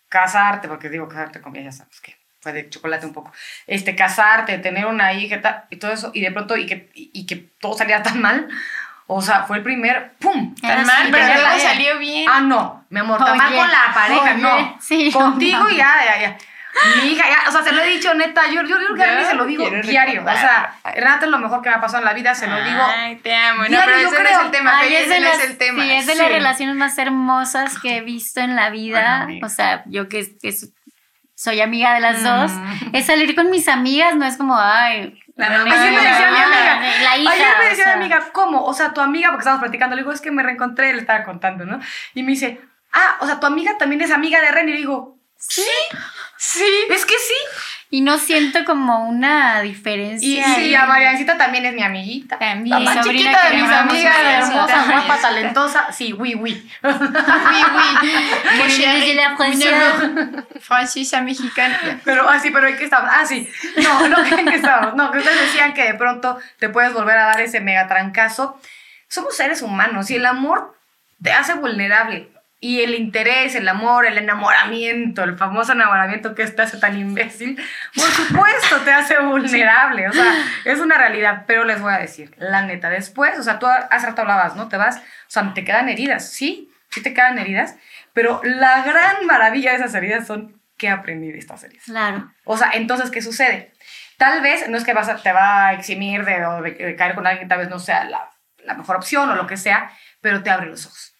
[0.08, 3.32] casarte, porque digo casarte con ya sabes que fue de chocolate un poco,
[3.66, 7.36] este, casarte, tener una hija y todo eso, y de pronto, y que, y, que
[7.58, 8.48] todo saliera tan mal,
[9.06, 10.54] o sea, fue el primer, ¡pum!
[10.56, 12.28] Tan mal, pero luego salió bien.
[12.30, 14.76] Ah, no, mi amor, tan mal con la pareja, no.
[14.78, 16.38] Sí, Contigo ya, ya, ya.
[16.96, 19.34] Mi hija, ya, o sea, se lo he dicho neta, yo, yo, yo, yo se
[19.34, 20.22] lo digo diario.
[20.22, 22.56] O sea, Renata es lo mejor que me ha pasado en la vida, se lo
[22.62, 22.82] digo.
[22.82, 23.62] Ay, te amo.
[23.62, 24.78] No, pero ese no es el tema.
[24.78, 25.82] Ay, ese no es el tema.
[25.82, 29.28] Sí, es de las relaciones más hermosas que he visto en la vida.
[29.42, 30.52] o sea, yo que, que
[31.44, 32.94] soy amiga de las dos, mm.
[32.94, 36.80] es salir con mis amigas, no es como, ay, la Ayer me decía mi amiga,
[37.02, 38.64] la hija, ayer me decía mi amiga, ¿cómo?
[38.64, 41.22] O sea, tu amiga, porque estábamos platicando, le digo, es que me reencontré, le estaba
[41.24, 41.80] contando, ¿no?
[42.14, 42.62] Y me dice,
[42.94, 44.68] ah, o sea, tu amiga también es amiga de Ren.
[44.70, 45.66] Y le digo, sí,
[46.38, 47.34] sí, es que sí.
[47.94, 50.28] Y no siento como una diferencia.
[50.28, 52.40] Y sí, a Mariancita también es mi amiguita.
[52.40, 52.82] También.
[52.82, 55.92] La más chiquita de mis amigas, hermosa, guapa, talentosa.
[55.92, 56.68] Sí, oui, oui.
[56.82, 58.10] oui, oui.
[60.58, 62.00] Francesa mexicana.
[62.04, 63.10] Pero así, ah, pero ¿en qué estamos?
[63.12, 63.48] Ah, sí.
[63.76, 64.96] No, no, ¿en qué estamos?
[64.96, 68.60] No, que ustedes decían que de pronto te puedes volver a dar ese mega trancazo.
[69.06, 70.76] Somos seres humanos y el amor
[71.22, 72.33] te hace vulnerable
[72.64, 77.62] y el interés, el amor, el enamoramiento, el famoso enamoramiento que te hace tan imbécil,
[77.94, 80.32] por supuesto te hace vulnerable, o sea,
[80.64, 84.06] es una realidad, pero les voy a decir, la neta, después, o sea, tú hace
[84.06, 84.68] rato hablabas, ¿no?
[84.68, 87.76] Te vas, o sea, te quedan heridas, sí, sí te quedan heridas,
[88.14, 91.84] pero la gran maravilla de esas heridas son que aprendí de estas heridas.
[91.84, 92.32] Claro.
[92.44, 93.74] O sea, entonces, ¿qué sucede?
[94.16, 96.40] Tal vez no es que vas te va a eximir de,
[96.78, 98.30] de, caer con alguien que tal vez no sea la,
[98.64, 99.90] la mejor opción o lo que sea,
[100.22, 101.14] pero te abre los ojos.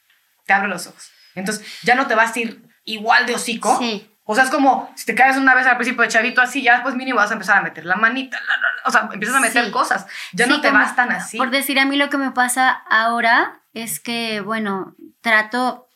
[0.47, 1.14] Te abre los ojos.
[1.35, 3.79] Entonces ya no te vas a ir igual de hocico.
[3.79, 4.11] Sí.
[4.27, 6.75] O sea, es como si te caes una vez al principio de chavito así, ya
[6.75, 8.39] después mínimo vas a empezar a meter la manita,
[8.87, 10.07] o sea, empiezas a meter cosas.
[10.33, 11.37] Ya no te vas tan así.
[11.37, 15.89] Por decir a mí lo que me pasa ahora es que, bueno, trato,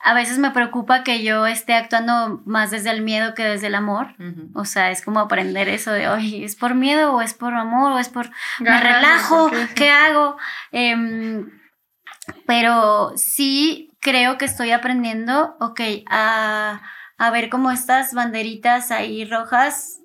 [0.00, 3.74] a veces me preocupa que yo esté actuando más desde el miedo que desde el
[3.74, 4.14] amor.
[4.54, 7.92] O sea, es como aprender eso de, oye, ¿es por miedo o es por amor
[7.92, 8.30] o es por...
[8.60, 10.36] me relajo, ¿qué hago?
[10.72, 11.50] Em,
[12.46, 16.80] pero sí creo que estoy aprendiendo, ok, a,
[17.32, 19.98] ver como estas banderitas ahí rojas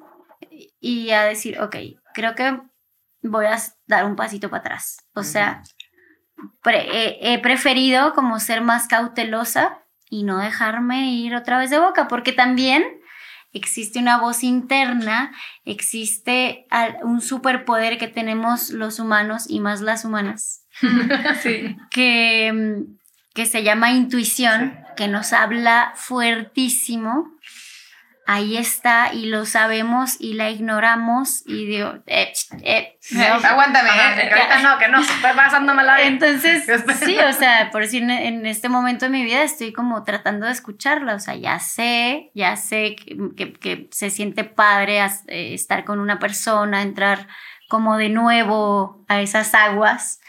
[0.80, 1.76] y a decir, ok,
[2.16, 2.60] creo que
[3.22, 5.06] voy a dar un pasito para atrás.
[5.14, 5.62] O sea,
[6.66, 12.34] he, preferido como ser más cautelosa y no dejarme ir otra vez de boca, porque
[12.34, 12.84] también
[13.54, 15.32] existe una voz interna,
[15.64, 16.66] existe
[17.04, 20.66] un superpoder que tenemos los humanos y más las humanas,
[21.92, 23.01] que mm,
[23.34, 27.32] que se llama intuición, que nos habla fuertísimo.
[28.28, 32.98] Ahí está y lo sabemos y la ignoramos y digo, eh, eh,
[33.44, 36.63] aguántame, eh, que ahorita no, que no, estoy pasando mal Entonces,
[37.04, 40.52] sí, o sea, por decir, en este momento de mi vida estoy como tratando de
[40.54, 46.00] escucharla, o sea, ya sé, ya sé que, que se siente padre eh, estar con
[46.00, 47.28] una persona, entrar
[47.67, 50.21] como de nuevo a esas aguas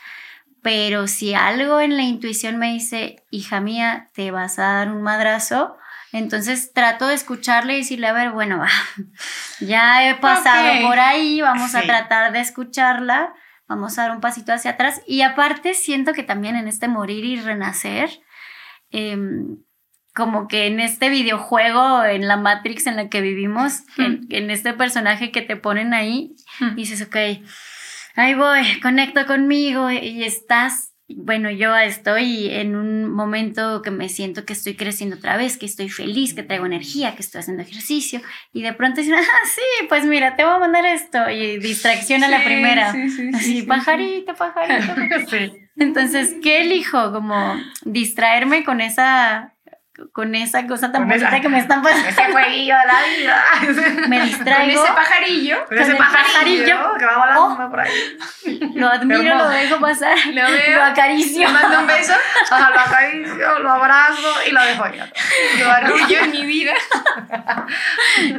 [0.62, 5.02] pero si algo en la intuición me dice, hija mía, te vas a dar un
[5.02, 5.76] madrazo,
[6.12, 8.64] entonces trato de escucharle y decirle, a ver, bueno,
[9.60, 13.34] ya he pasado por ahí, vamos a tratar de escucharla,
[13.66, 15.02] vamos a dar un pasito hacia atrás.
[15.06, 18.20] Y aparte siento que también en este morir y renacer,
[18.90, 19.56] em,
[20.14, 24.74] como que en este videojuego, en la Matrix en la que vivimos, en, en, este
[24.74, 26.36] personaje que te ponen ahí,
[26.76, 27.16] dices, ok
[28.14, 34.44] ahí voy, conecto conmigo y estás, bueno, yo estoy en un momento que me siento
[34.44, 38.20] que estoy creciendo otra vez, que estoy feliz, que traigo energía, que estoy haciendo ejercicio
[38.52, 42.24] y de pronto dicen, ah, sí, pues mira, te voy a mandar esto y distracción
[42.24, 42.92] a la primera.
[42.92, 44.94] Sí, sí, Así, pajarito, pajarito.
[45.76, 47.12] Entonces, ¿qué elijo?
[47.12, 49.54] Como distraerme con esa
[50.12, 52.08] con esa cosa tan bonita que me están pasando.
[52.08, 53.44] Ese jueguillo de la vida.
[54.08, 54.80] Me distraigo.
[54.80, 55.66] Con ese pajarillo.
[55.66, 58.18] Con ese pajarillo, que va volando oh, por ahí.
[58.74, 60.16] Lo admiro, lo dejo pasar.
[60.28, 60.76] Lo veo.
[60.76, 61.46] Lo acaricio.
[61.46, 62.14] Le mando un beso.
[62.50, 65.12] Ajá, lo acaricio, lo abrazo y lo dejo ya.
[65.58, 66.72] Lo arrullo en mi vida.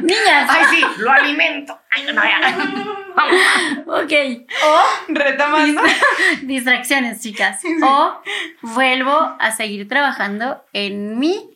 [0.02, 0.48] Niñas.
[0.48, 1.80] Ay, sí, lo alimento.
[1.90, 2.22] Ay, no.
[3.86, 4.12] Ok.
[4.64, 5.82] O retomando.
[6.42, 7.62] Distracciones, chicas.
[7.82, 8.20] O
[8.62, 11.53] vuelvo a seguir trabajando en mí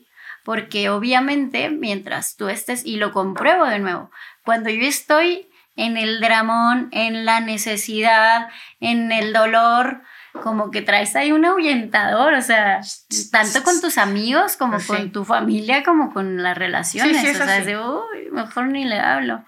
[0.49, 4.11] porque obviamente mientras tú estés, y lo compruebo de nuevo,
[4.47, 8.49] cuando yo estoy en el dramón, en la necesidad,
[8.81, 10.01] en el dolor,
[10.43, 12.81] como que traes ahí un ahuyentador, o sea,
[13.31, 17.59] tanto con tus amigos como pues con tu familia, como con las relaciones, o sea,
[17.59, 19.45] es de, uy, mejor ni le hablo.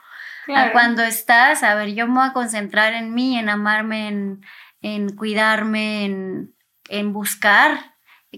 [0.72, 4.44] cuando estás, a ver, yo me voy a concentrar en mí, en amarme, en,
[4.82, 6.54] en cuidarme, en,
[6.90, 7.89] en buscar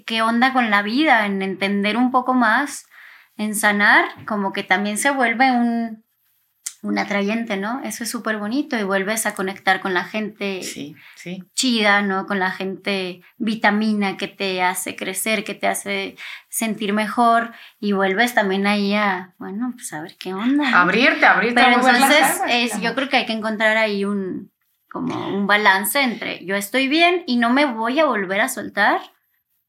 [0.07, 2.87] qué onda con la vida, en entender un poco más,
[3.37, 6.05] en sanar, como que también se vuelve un,
[6.83, 7.81] un atrayente, ¿no?
[7.85, 11.45] Eso es súper bonito y vuelves a conectar con la gente sí, sí.
[11.55, 12.27] chida, ¿no?
[12.27, 16.17] Con la gente vitamina que te hace crecer, que te hace
[16.49, 20.81] sentir mejor y vuelves también ahí a, bueno, pues a ver qué onda.
[20.81, 21.63] Abrirte, abrirte.
[21.63, 24.51] Pero entonces es, yo creo que hay que encontrar ahí un,
[24.91, 29.01] como un balance entre yo estoy bien y no me voy a volver a soltar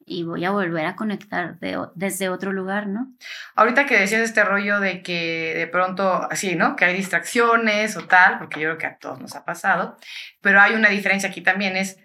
[0.06, 1.58] y voy a volver a conectar
[1.96, 3.14] desde otro lugar, ¿no?
[3.56, 6.76] Ahorita que decías este rollo de que de pronto, así, ¿no?
[6.76, 9.98] Que hay distracciones o tal, porque yo creo que a todos nos ha pasado,
[10.42, 12.00] pero hay una diferencia aquí también, es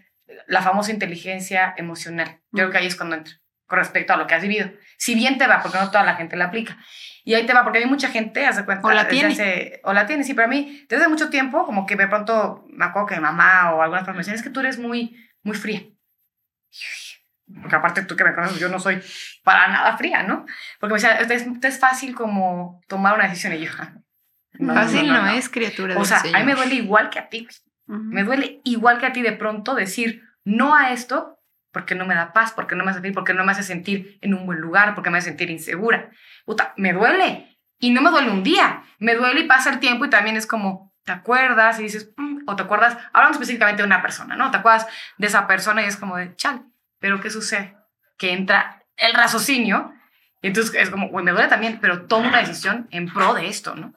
[0.47, 2.41] la famosa inteligencia emocional.
[2.53, 3.35] Yo creo que ahí es cuando entra,
[3.67, 4.71] con respecto a lo que has vivido.
[4.97, 6.77] Si bien te va, porque no toda la gente la aplica.
[7.25, 8.87] Y ahí te va, porque hay mucha gente, hace cuenta.
[8.87, 9.81] O la tiene.
[9.85, 12.85] o la tiene, sí, pero a mí, desde mucho tiempo, como que de pronto me
[12.85, 15.83] acuerdo que mi mamá o alguna formación es que tú eres muy, muy fría
[17.61, 19.01] porque aparte tú que me conoces, yo no soy
[19.43, 20.45] para nada fría, ¿no?
[20.79, 23.73] Porque me decía, es, es fácil como tomar una decisión y yo...
[23.73, 25.99] fácil no, es, criatura.
[25.99, 27.49] O sea, a mí me duele igual que a ti.
[27.87, 31.39] Me duele igual que a ti de pronto decir no a esto
[31.73, 34.19] porque no me da paz, porque no me hace sentir, porque no me hace sentir
[34.21, 36.11] en un buen lugar, porque me hace sentir insegura.
[36.45, 37.59] Puta, me duele.
[37.79, 38.83] Y no me duele un día.
[38.99, 42.41] Me duele y pasa el tiempo y también es como, te acuerdas y dices, mm",
[42.47, 44.51] o te acuerdas, hablando específicamente de una persona, ¿no?
[44.51, 46.65] Te acuerdas de esa persona y es como de, chal,
[46.99, 47.77] pero ¿qué sucede?
[48.17, 49.93] Que entra el raciocinio
[50.43, 53.49] y entonces es como, güey, me duele también, pero tomo una decisión en pro de
[53.49, 53.95] esto, ¿no?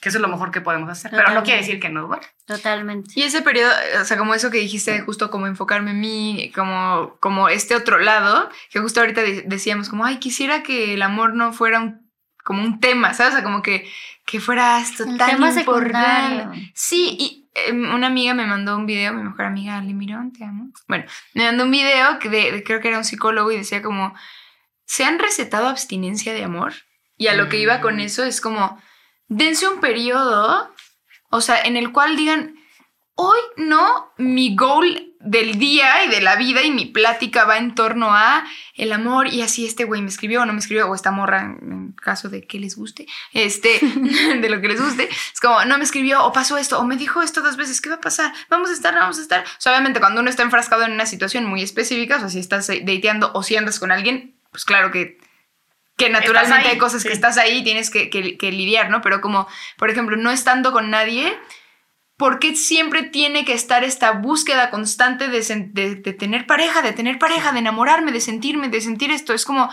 [0.00, 1.10] Que eso es lo mejor que podemos hacer.
[1.10, 2.26] Pero no quiere decir que no duele.
[2.46, 3.10] Totalmente.
[3.14, 7.16] Y ese periodo, o sea, como eso que dijiste, justo como enfocarme en mí, como,
[7.20, 11.52] como este otro lado, que justo ahorita decíamos, como, ay, quisiera que el amor no
[11.52, 12.10] fuera un,
[12.44, 13.34] como un tema, ¿sabes?
[13.34, 13.88] O sea, como que,
[14.24, 16.70] que fuera esto tan importante.
[16.74, 20.70] Sí, y una amiga me mandó un video, mi mejor amiga Ali Mirón, te amo.
[20.88, 24.14] Bueno, me mandó un video que de, creo que era un psicólogo y decía como,
[24.84, 26.74] ¿se han recetado abstinencia de amor?
[27.16, 28.00] Y a lo que iba con mm.
[28.00, 28.80] eso es como,
[29.28, 30.74] dense un periodo,
[31.30, 32.56] o sea, en el cual digan,
[33.14, 37.74] hoy no, mi goal del día y de la vida y mi plática va en
[37.74, 40.94] torno a el amor y así este güey me escribió o no me escribió o
[40.94, 43.80] esta morra en caso de que les guste, este,
[44.40, 46.96] de lo que les guste, es como no me escribió o pasó esto o me
[46.96, 48.32] dijo esto dos veces, ¿qué va a pasar?
[48.48, 49.44] Vamos a estar, vamos a estar.
[49.44, 52.68] O obviamente cuando uno está enfrascado en una situación muy específica, o sea, si estás
[52.68, 55.18] dateando o si andas con alguien, pues claro que
[55.96, 59.00] que naturalmente hay cosas que estás ahí y tienes que, que lidiar, ¿no?
[59.00, 59.48] Pero como,
[59.78, 61.34] por ejemplo, no estando con nadie,
[62.16, 67.52] ¿por qué siempre tiene que estar esta búsqueda constante de, tener pareja, de tener pareja,
[67.52, 69.34] de enamorarme, de sentirme, de sentir esto?
[69.34, 69.70] Es como,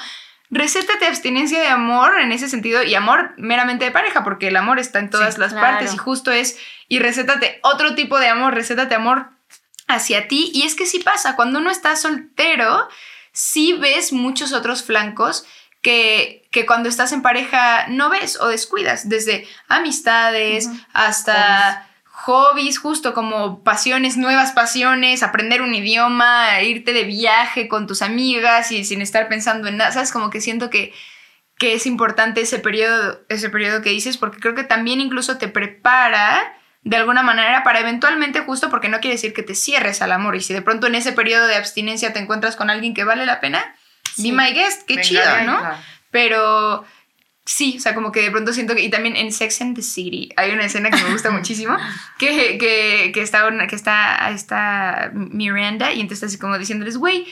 [0.49, 4.79] recétate abstinencia de amor en ese sentido y amor meramente de pareja, porque el amor
[4.79, 6.57] está en todas las partes y justo es,
[6.89, 9.29] y recétate otro tipo de amor, recétate amor
[9.87, 10.51] hacia ti.
[10.53, 12.89] Y es que sí pasa, cuando uno está soltero,
[13.31, 15.45] sí ves muchos otros flancos
[15.81, 21.89] que, que, cuando estás en pareja no ves o descuidas, desde amistades hasta
[22.23, 28.71] hobbies, justo como pasiones, nuevas pasiones, aprender un idioma, irte de viaje con tus amigas
[28.71, 30.13] y sin estar pensando en nada, ¿sabes?
[30.13, 30.93] Como que siento que,
[31.57, 35.49] que es importante ese periodo, ese periodo que dices, porque creo que también incluso te
[35.49, 40.13] prepara de alguna manera para eventualmente, justo porque no quiere decir que te cierres al
[40.13, 43.03] amor, y si de pronto en ese periodo de abstinencia te encuentras con alguien que
[43.03, 43.75] vale la pena,
[44.15, 44.31] sí.
[44.31, 45.61] be my guest, qué chido, ¿no?
[46.09, 46.85] Pero
[47.45, 48.81] Sí, o sea, como que de pronto siento que...
[48.81, 51.77] Y también en Sex and the City hay una escena que me gusta muchísimo,
[52.17, 57.27] que, que, que, está, que está, está Miranda y entonces así como diciéndoles, güey,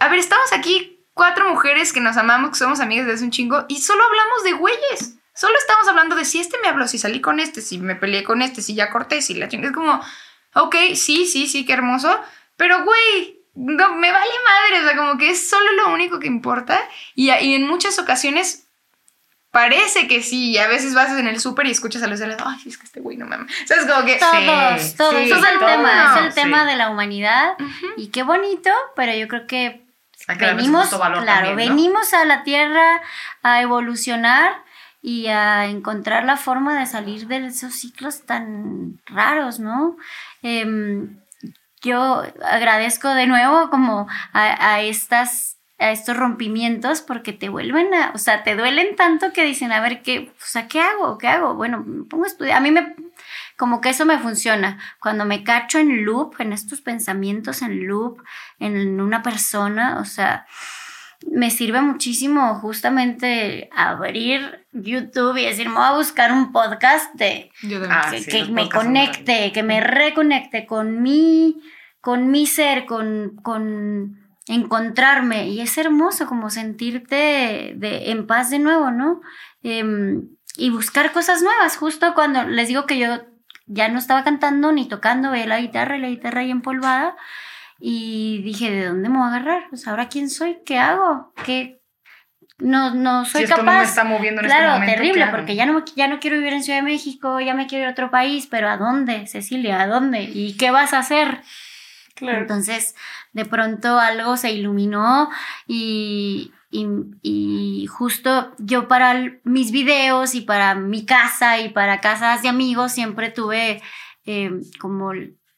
[0.00, 3.64] a ver, estamos aquí cuatro mujeres que nos amamos, que somos amigas desde un chingo
[3.68, 5.14] y solo hablamos de güeyes.
[5.34, 8.22] Solo estamos hablando de si este me habló, si salí con este, si me peleé
[8.22, 9.70] con este, si ya corté, si la chingada.
[9.70, 10.00] Es como,
[10.54, 12.20] ok, sí, sí, sí, qué hermoso,
[12.56, 16.26] pero güey, no, me vale madre, o sea, como que es solo lo único que
[16.26, 16.80] importa
[17.14, 18.63] y, y en muchas ocasiones
[19.54, 22.58] Parece que sí, a veces vas en el súper y escuchas a los de ay,
[22.66, 23.54] es que este güey no mames.
[23.66, 23.86] ¿Sabes?
[23.86, 24.16] Como que.
[24.16, 25.14] Todos, todos.
[25.14, 27.52] es el tema, es el tema de la humanidad.
[27.96, 29.86] Y qué bonito, pero yo creo que
[30.26, 33.00] venimos, claro, venimos a la Tierra
[33.44, 34.64] a evolucionar
[35.00, 39.96] y a encontrar la forma de salir de esos ciclos tan raros, ¿no?
[40.42, 41.20] Em,
[41.80, 48.18] yo agradezco de nuevo como a estas a estos rompimientos porque te vuelven a, o
[48.18, 51.18] sea, te duelen tanto que dicen, a ver, ¿qué, o sea, ¿qué hago?
[51.18, 51.54] ¿Qué hago?
[51.54, 52.56] Bueno, me pongo a estudiar.
[52.56, 52.94] A mí me,
[53.56, 54.78] como que eso me funciona.
[54.98, 58.22] Cuando me cacho en loop, en estos pensamientos en loop,
[58.58, 60.46] en una persona, o sea,
[61.30, 67.50] me sirve muchísimo justamente abrir YouTube y decir, me voy a buscar un podcast de
[67.90, 71.60] ah, que, me conecte, que me reconecte con mi,
[72.00, 78.58] con mi ser, con, con encontrarme y es hermoso como sentirte de, en paz de
[78.58, 79.20] nuevo, ¿no?
[79.62, 81.76] Em, y buscar cosas nuevas.
[81.76, 83.22] Justo cuando les digo que yo
[83.66, 87.16] ya no estaba cantando ni tocando, veía la guitarra y la guitarra ahí empolvada.
[87.80, 89.64] Y dije, ¿de dónde me voy a agarrar?
[89.70, 91.32] Pues ahora quién soy, ¿qué hago?
[91.44, 91.80] ¿Qué?
[92.58, 93.72] No, no soy si esto capaz.
[93.72, 95.36] No me está moviendo en claro, este momento, terrible, claro.
[95.36, 97.88] porque ya no, ya no quiero vivir en Ciudad de México, ya me quiero ir
[97.88, 99.80] a otro país, pero ¿a dónde, Cecilia?
[99.80, 100.22] ¿A dónde?
[100.22, 101.42] ¿Y qué vas a hacer?
[102.14, 102.38] Claro.
[102.38, 102.94] Entonces,
[103.34, 105.28] de pronto algo se iluminó
[105.66, 106.86] y, y,
[107.22, 112.92] y justo yo para mis videos y para mi casa y para casas de amigos
[112.92, 113.82] siempre tuve
[114.24, 115.12] eh, como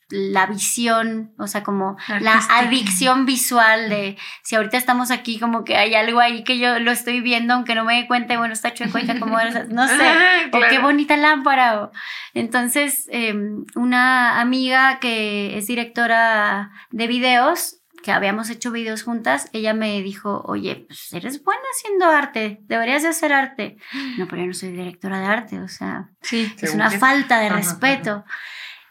[0.08, 5.76] la visión, o sea, como la adicción visual de si ahorita estamos aquí, como que
[5.76, 8.72] hay algo ahí que yo lo estoy viendo, aunque no me dé cuenta, bueno, está
[8.72, 9.36] chueco, y como,
[9.70, 10.08] no sé,
[10.52, 11.82] o qué bonita lámpara.
[11.82, 11.90] o-
[12.34, 13.34] Entonces, eh,
[13.74, 20.42] una amiga que es directora de videos, que habíamos hecho videos juntas, ella me dijo,
[20.46, 23.78] oye, pues eres buena haciendo arte, deberías de hacer arte.
[24.18, 26.54] No, pero yo no soy directora de arte, o sea, Sí.
[26.60, 28.24] es una falta de Ajá, respeto.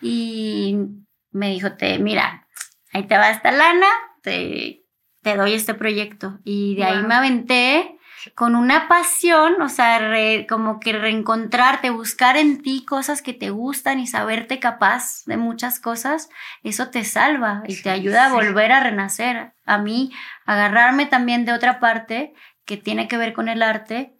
[0.01, 0.77] Y
[1.31, 2.47] me dijo, te, mira,
[2.93, 3.87] ahí te va esta lana,
[4.21, 4.83] te,
[5.21, 6.39] te doy este proyecto.
[6.43, 7.91] Y de ahí me aventé
[8.33, 13.51] con una pasión, o sea, re- como que reencontrarte, buscar en ti cosas que te
[13.51, 16.29] gustan y saberte capaz de muchas cosas,
[16.63, 19.53] eso te salva y te ayuda a volver a renacer.
[19.65, 20.11] A mí,
[20.45, 22.33] agarrarme también de otra parte
[22.65, 24.15] que tiene que ver con el arte,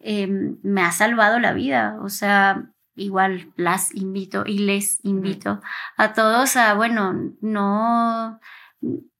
[0.00, 0.26] eh,
[0.62, 1.96] me ha salvado la vida.
[2.02, 2.62] O sea,
[2.96, 5.60] igual las invito y les invito
[5.96, 8.40] a todos a, bueno, no,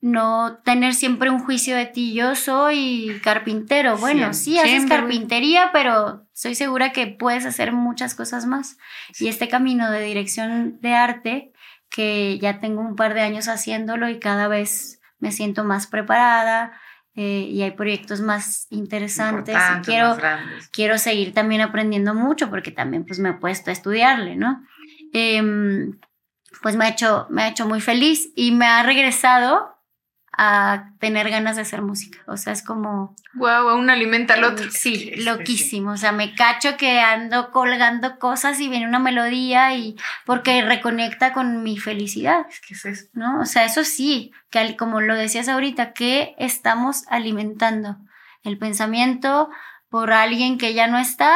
[0.01, 2.14] no tener siempre un juicio de ti.
[2.14, 3.97] Yo soy carpintero.
[3.97, 8.79] Bueno, sí, haces carpintería, pero soy segura que puedes hacer muchas cosas más.
[9.18, 11.53] Y este camino de dirección de arte,
[11.89, 16.72] que ya tengo un par de años haciéndolo y cada vez me siento más preparada
[17.17, 22.73] eh, y hay proyectos más interesantes y quiero, más quiero seguir también aprendiendo mucho porque
[22.73, 24.65] también pues me he puesto a estudiarle, ¿no?
[25.12, 25.99] Em,
[26.62, 29.74] pues me ha, hecho, me ha hecho muy feliz y me ha regresado
[30.37, 32.18] a tener ganas de hacer música.
[32.26, 33.14] O sea, es como...
[33.35, 34.70] Wow, aún alimenta al otro.
[34.70, 35.93] Sí, Sí, sí, loquísimo.
[35.93, 41.32] O sea, me cacho que ando colgando cosas y viene una melodía y porque reconecta
[41.32, 42.47] con mi felicidad.
[42.49, 43.07] Es que es eso.
[43.12, 43.41] ¿no?
[43.41, 47.97] O sea, eso sí, que al- como lo decías ahorita, que estamos alimentando
[48.43, 49.49] el pensamiento
[49.89, 51.32] por alguien que ya no está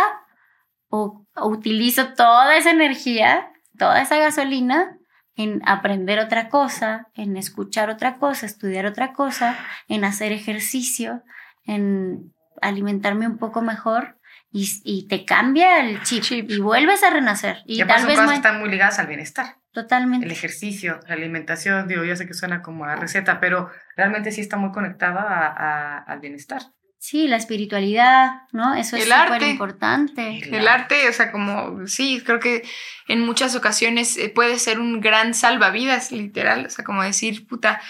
[0.89, 4.98] o, o utilizo toda esa energía, toda esa gasolina
[5.39, 9.57] en aprender otra cosa, en escuchar otra cosa, estudiar otra cosa,
[9.89, 11.23] en hacer ejercicio,
[11.65, 14.19] en alimentarme un poco mejor
[14.51, 16.51] y, y te cambia el chip, Chip.
[16.51, 17.59] y vuelves a renacer.
[17.67, 19.57] Y Y tal vez están muy ligadas al bienestar.
[19.73, 20.27] totalmente.
[20.27, 24.41] El ejercicio, la alimentación, digo, yo sé que suena como a receta, pero realmente sí
[24.41, 26.63] está muy conectada a- a- al bienestar.
[27.01, 28.75] Sí, la espiritualidad, ¿no?
[28.75, 30.41] Eso es El súper importante.
[30.53, 32.63] El arte, o sea, como, sí, creo que
[33.07, 37.81] en muchas ocasiones eh, puede ser un gran salvavidas, literal, o sea, como decir, puta,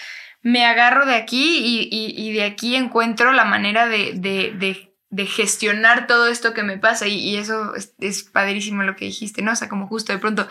[0.42, 4.87] me agarro de aquí y, y- y de aquí encuentro la manera de, de- de-
[5.10, 9.06] de gestionar todo esto que me pasa y, y eso es, es padrísimo lo que
[9.06, 9.52] dijiste, ¿no?
[9.52, 10.46] O sea, como justo de pronto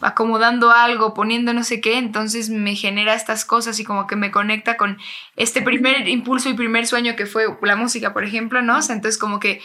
[0.00, 4.30] acomodando algo, poniendo no sé qué, entonces me genera estas cosas y como que me
[4.30, 4.98] conecta con
[5.36, 8.78] este primer impulso y primer sueño que fue la música, por ejemplo, ¿no?
[8.78, 9.62] O sea, entonces como que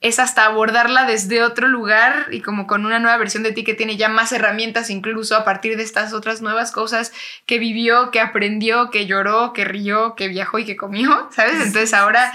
[0.00, 3.74] es hasta abordarla desde otro lugar y como con una nueva versión de ti que
[3.74, 7.12] tiene ya más herramientas incluso a partir de estas otras nuevas cosas
[7.44, 11.54] que vivió, que aprendió, que lloró, que rió, que viajó y que comió, ¿sabes?
[11.56, 12.32] Entonces ahora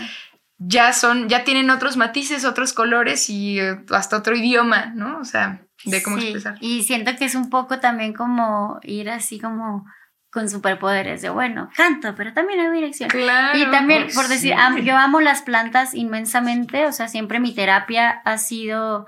[0.58, 5.20] ya son, ya tienen otros matices, otros colores y eh, hasta otro idioma, ¿no?
[5.20, 6.58] O sea, de cómo Sí, expresar.
[6.62, 9.86] Y siento que es un poco también como ir así como
[10.32, 13.10] con superpoderes de, bueno, canto, pero también hay dirección.
[13.10, 13.58] Claro.
[13.58, 14.60] Y también, pues por decir, sí.
[14.60, 19.06] am- yo amo las plantas inmensamente, o sea, siempre mi terapia ha sido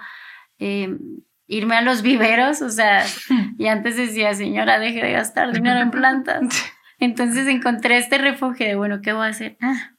[0.60, 0.98] eh,
[1.48, 3.04] irme a los viveros, o sea,
[3.58, 6.42] y antes decía, señora, deje de gastar dinero en plantas.
[7.00, 9.58] Entonces encontré este refugio de, bueno, ¿qué voy a hacer?
[9.62, 9.92] Ah,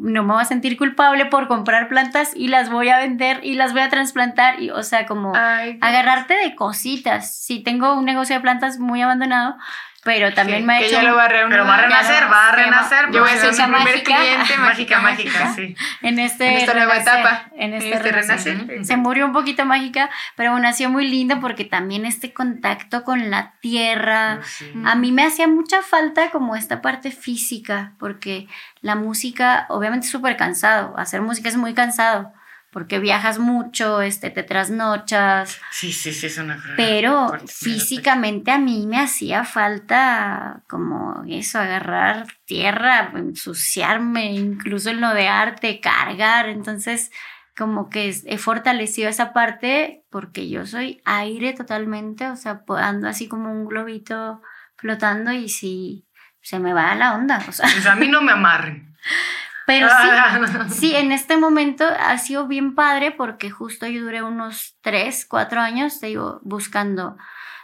[0.00, 3.54] no me voy a sentir culpable por comprar plantas y las voy a vender y
[3.54, 7.36] las voy a trasplantar, y, o sea, como Ay, agarrarte de cositas.
[7.36, 9.56] Sí, tengo un negocio de plantas muy abandonado,
[10.02, 10.96] pero también me ha que hecho...
[10.96, 11.50] ya lo va a reunir.
[11.50, 13.10] Pero va a renacer, va a renacer.
[13.10, 14.16] Yo voy a ser su primer mágica.
[14.16, 14.56] cliente.
[14.56, 15.74] mágica, mágica, sí.
[16.02, 18.58] en este, En esta nueva renacer, etapa, en este, en este renacer.
[18.58, 18.84] renacer.
[18.86, 23.30] Se murió un poquito mágica, pero ha sido muy lindo porque también este contacto con
[23.30, 24.40] la tierra.
[24.42, 24.72] Sí.
[24.86, 28.48] A mí me hacía mucha falta como esta parte física, porque
[28.80, 32.32] la música, obviamente es súper cansado, hacer música es muy cansado,
[32.70, 38.58] porque viajas mucho, este, te trasnochas, Sí, sí, sí, es una pero fuerte, físicamente a
[38.58, 46.48] mí me hacía falta como eso, agarrar tierra, ensuciarme, incluso en lo de arte, cargar,
[46.48, 47.10] entonces
[47.56, 53.28] como que he fortalecido esa parte porque yo soy aire totalmente, o sea, ando así
[53.28, 54.40] como un globito
[54.76, 56.06] flotando y si
[56.40, 57.44] se me va la onda.
[57.46, 57.68] O sea.
[57.70, 58.96] Pues a mí no me amarren.
[59.70, 60.66] Pero sí, ah.
[60.70, 65.60] sí, en este momento ha sido bien padre porque justo yo duré unos tres, cuatro
[65.60, 67.16] años, te digo, buscando,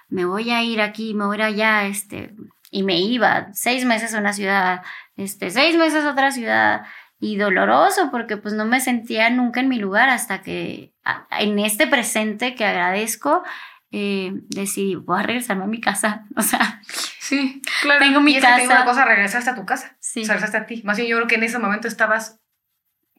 [0.09, 2.33] me voy a ir aquí, me voy a ir allá, este,
[2.71, 4.83] y me iba seis meses a una ciudad,
[5.17, 6.87] este, seis meses a otra ciudad,
[7.19, 10.93] y doloroso porque pues no me sentía nunca en mi lugar hasta que
[11.31, 13.43] en este presente que agradezco,
[13.91, 16.81] eh, decidí, voy a regresarme a mi casa, o sea,
[17.27, 17.99] Sí, claro.
[18.05, 18.63] Tengo mi casa.
[18.65, 19.97] una cosa, regresaste a tu casa.
[19.99, 20.25] Sí.
[20.25, 20.83] regresaste a ti.
[20.85, 22.39] Más bien yo creo que en ese momento estabas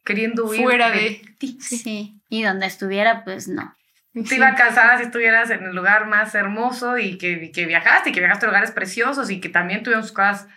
[0.04, 1.58] queriendo huir fuera de, ti.
[1.60, 2.20] Sí.
[2.30, 3.76] Y donde estuviera, pues no.
[4.12, 8.10] Te iba a casar si estuvieras en el lugar más hermoso y que, que viajaste
[8.10, 10.48] y que viajaste a lugares preciosos y que también tuvimos cosas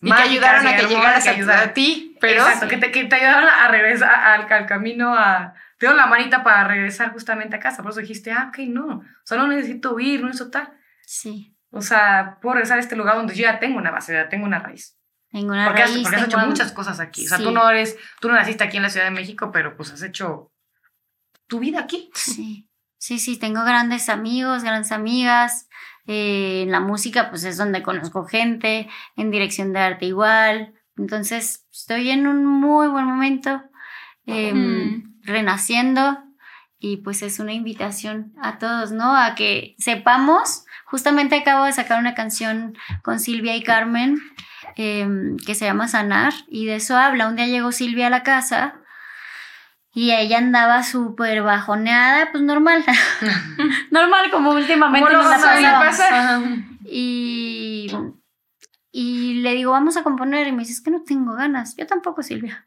[0.00, 3.16] y que ayudaron a que llegaras a, a, ti, pero Exacto, que te, que te
[3.16, 7.60] ayudaron a regresar al, al camino a te dio la manita para regresar justamente a
[7.60, 10.72] casa, por eso dijiste, ah, ok, no, o sea, no necesito huir, no necesito tal.
[11.06, 11.54] Sí.
[11.74, 14.46] O sea, puedo regresar a este lugar donde yo ya tengo una base, ya tengo
[14.46, 14.96] una raíz.
[15.30, 15.96] Tengo una porque raíz.
[15.96, 17.26] Has, porque has hecho muchas cosas aquí.
[17.26, 19.76] O sea, tú no eres, tú no naciste aquí en la Ciudad de México, pero
[19.76, 20.52] pues has hecho
[21.48, 22.10] tu vida aquí.
[22.14, 25.68] Sí, sí, sí, tengo grandes amigos, grandes amigas.
[26.06, 30.74] Eh, en la música, pues es donde conozco gente, en dirección de arte igual.
[30.96, 33.62] Entonces, estoy en un muy buen momento,
[34.26, 36.22] em, renaciendo,
[36.84, 39.16] y pues es una invitación a todos, ¿no?
[39.16, 40.64] A que sepamos
[40.94, 44.18] Justamente acabo de sacar una canción con Silvia y Carmen
[44.76, 47.26] em, que se llama Sanar y de eso habla.
[47.26, 48.76] Un día llegó Silvia a la casa
[49.92, 52.84] y ella andaba súper bajoneada, pues normal.
[53.90, 56.42] normal, como últimamente nos la pasa.
[56.84, 57.90] Y
[58.96, 60.46] y le digo, vamos a componer.
[60.46, 61.74] Y me dice, es que no tengo ganas.
[61.74, 62.64] Yo tampoco, Silvia.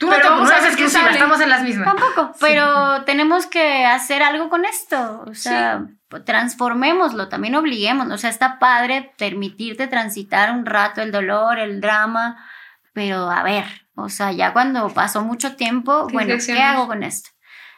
[0.00, 1.94] Tú pero no, sabes que estamos en las mismas.
[1.94, 5.24] Tampoco, pero tenemos que hacer algo con esto.
[5.26, 5.84] O sea,
[6.24, 8.10] transformémoslo, también obliguemos.
[8.10, 12.42] O sea, está padre permitirte transitar un rato el dolor, el drama,
[12.94, 17.28] pero a ver, o sea, ya cuando pasó mucho tiempo, bueno, ¿qué hago con esto?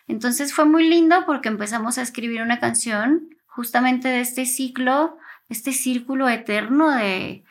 [0.06, 5.72] Entonces fue muy lindo porque empezamos a escribir una canción justamente de este ciclo, este
[5.72, 7.42] círculo eterno de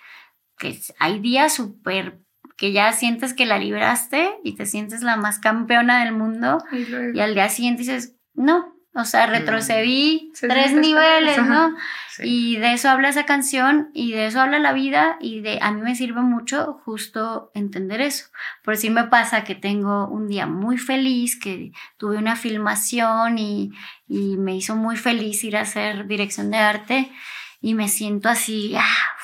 [0.57, 2.19] que hay días súper
[2.57, 7.19] que ya sientes que la libraste y te sientes la más campeona del mundo y,
[7.19, 11.75] al día siguiente dices, no, o sea, retrocedí tres niveles, ¿no?
[12.17, 15.71] Y de eso habla esa canción y de eso habla la vida y de a
[15.71, 18.25] mí me sirve mucho justo entender eso.
[18.63, 23.71] Por decir me pasa que tengo un día muy feliz, que tuve una filmación y,
[24.07, 27.11] y me hizo muy feliz ir a hacer dirección de arte
[27.61, 29.16] y me siento así, ah,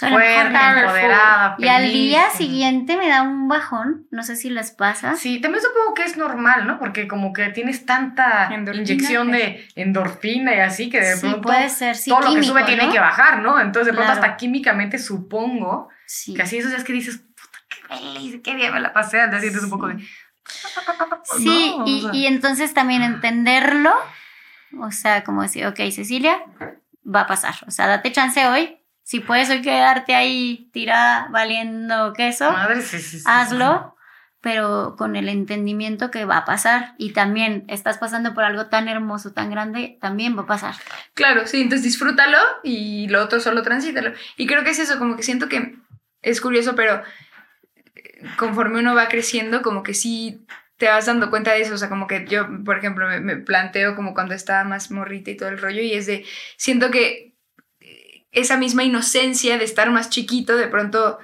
[0.00, 1.56] fuerte, empoderada.
[1.58, 5.16] Y al día siguiente me da un bajón, no sé si les pasa.
[5.16, 6.78] Sí, también supongo que es normal, ¿no?
[6.78, 11.96] Porque como que tienes tanta inyección de endorfina y así que de pronto puede ser,
[12.06, 13.60] todo lo que sube tiene que bajar, ¿no?
[13.60, 15.88] Entonces de pronto hasta químicamente supongo
[16.34, 19.40] que así esos días que dices, puta, qué feliz, qué bien me la pasé, día
[19.40, 19.98] sientes un poco de...
[21.38, 23.92] Sí, y, y entonces también entenderlo,
[24.78, 26.38] o sea, como decir, ok, Cecilia,
[27.04, 32.12] va a pasar, o sea, date chance hoy, si puedes hoy quedarte ahí tirada valiendo
[32.12, 32.52] queso,
[33.24, 33.96] hazlo,
[34.40, 38.88] pero con el entendimiento que va a pasar y también estás pasando por algo tan
[38.88, 40.74] hermoso, tan grande, también va a pasar.
[41.14, 44.12] Claro, sí, entonces disfrútalo y lo otro solo transítalo.
[44.36, 45.76] Y creo que es eso, como que siento que
[46.22, 47.00] es curioso, pero
[48.36, 50.44] conforme uno va creciendo, como que sí
[50.78, 53.36] te vas dando cuenta de eso, o sea, como que yo, por ejemplo, me, me
[53.36, 56.24] planteo como cuando estaba más morrita y todo el rollo, y es de,
[56.56, 57.25] siento que
[58.36, 61.18] esa misma inocencia de estar más chiquito, de pronto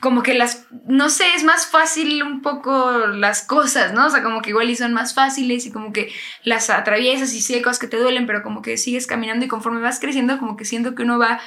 [0.00, 4.06] como que las, no sé, es más fácil un poco las cosas, ¿no?
[4.06, 6.12] O sea, como que igual y son más fáciles y como que
[6.44, 9.80] las atraviesas y sí cosas que te duelen, pero como que sigues caminando y conforme
[9.80, 11.40] vas creciendo, como que siento que uno va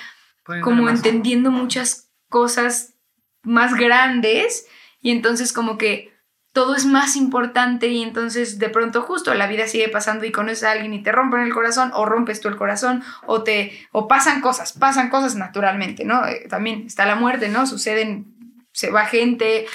[0.63, 2.95] como entendiendo muchas cosas
[3.43, 4.67] más grandes
[4.99, 6.11] y entonces como que
[6.51, 10.63] todo es más importante y entonces de pronto justo la vida sigue pasando y conoces
[10.63, 14.07] a alguien y te rompen el corazón o rompes tú el corazón o te o
[14.07, 16.25] pasan cosas, pasan cosas naturalmente, ¿no?
[16.25, 17.67] Eh, también está la muerte, ¿no?
[17.67, 18.35] Suceden,
[18.71, 19.67] se va gente,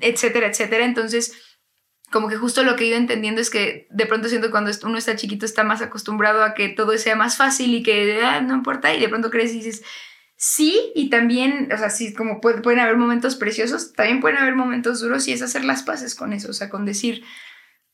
[0.00, 0.84] etcétera, etcétera.
[0.84, 1.34] Entonces,
[2.10, 4.70] como que justo lo que he ido entendiendo es que de pronto siento que cuando
[4.82, 8.40] uno está chiquito está más acostumbrado a que todo sea más fácil y que ah,
[8.40, 9.82] no importa y de pronto crees y dices,
[10.44, 15.00] Sí, y también, o sea, sí, como pueden haber momentos preciosos, también pueden haber momentos
[15.00, 17.22] duros y es hacer las paces con eso, o sea, con decir,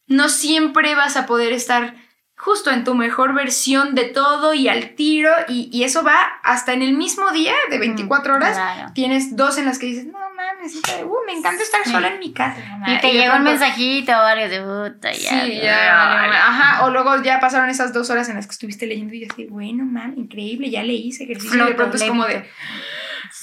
[0.06, 1.94] no siempre vas a poder estar
[2.38, 6.82] justo en tu mejor versión de todo y al tiro y, eso va hasta en
[6.82, 8.94] el mismo día de 24 horas.
[8.94, 12.32] Tienes dos en las que dices, no mames, uh, me encanta estar sola en mi
[12.32, 12.62] casa.
[12.86, 15.44] Y te llega un mensajito varios de puta, ya.
[15.44, 19.14] Sí, ya, Ajá, o luego ya pasaron esas dos horas en las que estuviste leyendo
[19.14, 21.64] y así, bueno, man, increíble, ya leí ese ejercicio.
[21.64, 22.48] y de pronto es como de,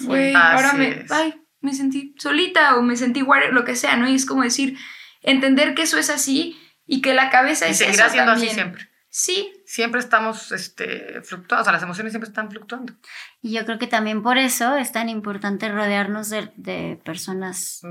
[0.01, 4.07] güey, ahora me, ay, me sentí solita o me sentí igual, lo que sea, ¿no?
[4.07, 4.77] Y es como decir,
[5.21, 6.57] entender que eso es así
[6.88, 8.89] y que la cabeza y es seguirá siendo así siempre.
[9.09, 9.53] Sí.
[9.65, 12.93] Siempre estamos este, fluctuando, o sea, las emociones siempre están fluctuando.
[13.41, 17.81] Y yo creo que también por eso es tan importante rodearnos de, personas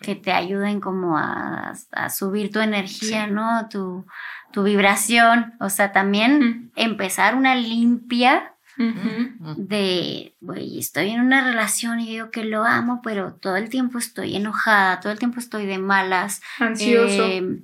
[0.00, 1.74] que te ayuden como a,
[2.08, 3.68] subir tu energía, ¿no?
[3.68, 4.06] Tu,
[4.52, 5.52] tu, vibración.
[5.60, 12.44] O sea, también empezar una limpia de, güey, estoy en una relación y digo que
[12.44, 16.40] lo amo, pero todo el tiempo estoy enojada, todo el tiempo estoy de malas.
[16.58, 17.26] Ansioso.
[17.26, 17.60] Eh,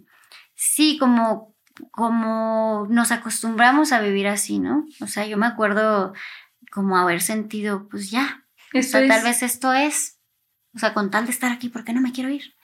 [0.57, 1.55] sí, como,
[1.93, 4.85] como nos acostumbramos a vivir así, ¿no?
[5.01, 6.13] O sea, yo me acuerdo
[6.73, 8.45] como haber sentido, pues ya,
[8.75, 10.19] o sea, tal vez esto es,
[10.75, 12.55] o sea, con tal de estar aquí, ¿por qué no me quiero ir?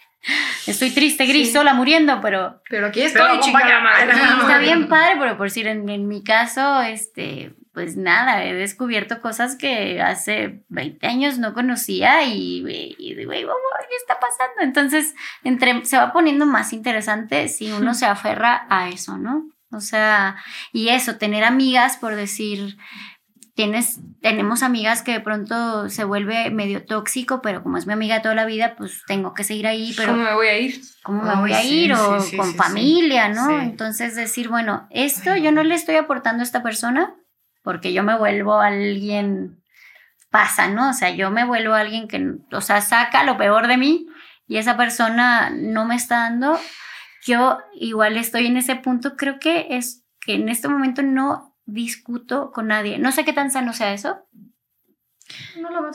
[0.66, 2.62] Estoy triste, gris, sola, muriendo, pero...
[2.68, 4.02] Pero aquí estoy, chingada
[4.40, 9.20] Está bien padre, pero por decir, en, en mi caso, este, pues nada, he descubierto
[9.20, 12.64] cosas que hace 20 años no conocía y,
[12.98, 14.60] y digo, ¿qué está pasando?
[14.60, 19.48] Entonces, entre, se va poniendo más interesante si uno se aferra a eso, ¿no?
[19.70, 20.36] O sea,
[20.72, 22.76] y eso, tener amigas, por decir,
[23.54, 28.22] tienes, tenemos amigas que de pronto se vuelve medio tóxico, pero como es mi amiga
[28.22, 29.94] toda la vida, pues tengo que seguir ahí.
[29.96, 30.80] Pero, ¿Cómo me voy a ir?
[31.02, 31.92] ¿Cómo me voy a ir?
[31.94, 33.60] o con familia, ¿no?
[33.60, 37.14] Entonces decir, bueno, esto yo no le estoy aportando a esta persona,
[37.62, 39.62] porque yo me vuelvo alguien,
[40.30, 40.90] pasa, ¿no?
[40.90, 44.06] O sea, yo me vuelvo alguien que, o sea, saca lo peor de mí
[44.48, 46.58] y esa persona no me está dando.
[47.24, 52.50] Yo igual estoy en ese punto, creo que es que en este momento no discuto
[52.52, 52.98] con nadie.
[52.98, 54.26] No sé qué tan sano sea eso,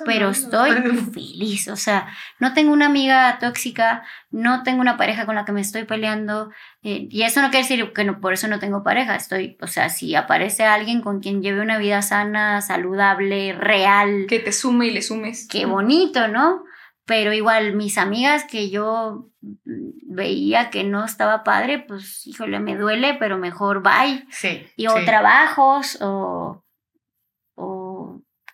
[0.06, 0.72] pero estoy
[1.14, 2.08] feliz, o sea,
[2.40, 6.52] no tengo una amiga tóxica, no tengo una pareja con la que me estoy peleando,
[6.84, 9.68] eh, y eso no quiere decir que no, por eso no tengo pareja, estoy, o
[9.68, 14.26] sea, si aparece alguien con quien lleve una vida sana, saludable, real.
[14.28, 15.48] Que te sume y le sumes.
[15.50, 16.64] Qué bonito, ¿no?
[17.06, 23.14] Pero igual, mis amigas que yo veía que no estaba padre, pues, híjole, me duele,
[23.14, 24.26] pero mejor bye.
[24.30, 24.68] Sí.
[24.76, 26.66] Y o trabajos, o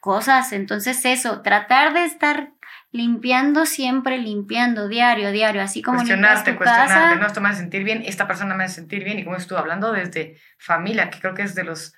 [0.04, 0.51] cosas.
[0.51, 2.51] Entonces eso, tratar de estar
[2.91, 8.04] limpiando siempre, limpiando diario, diario, así como cuestionarte, cuestionarte, no, esto me hace sentir bien,
[8.06, 11.43] esta persona me hace sentir bien y como estuvo hablando desde familia, que creo que
[11.43, 11.95] es de los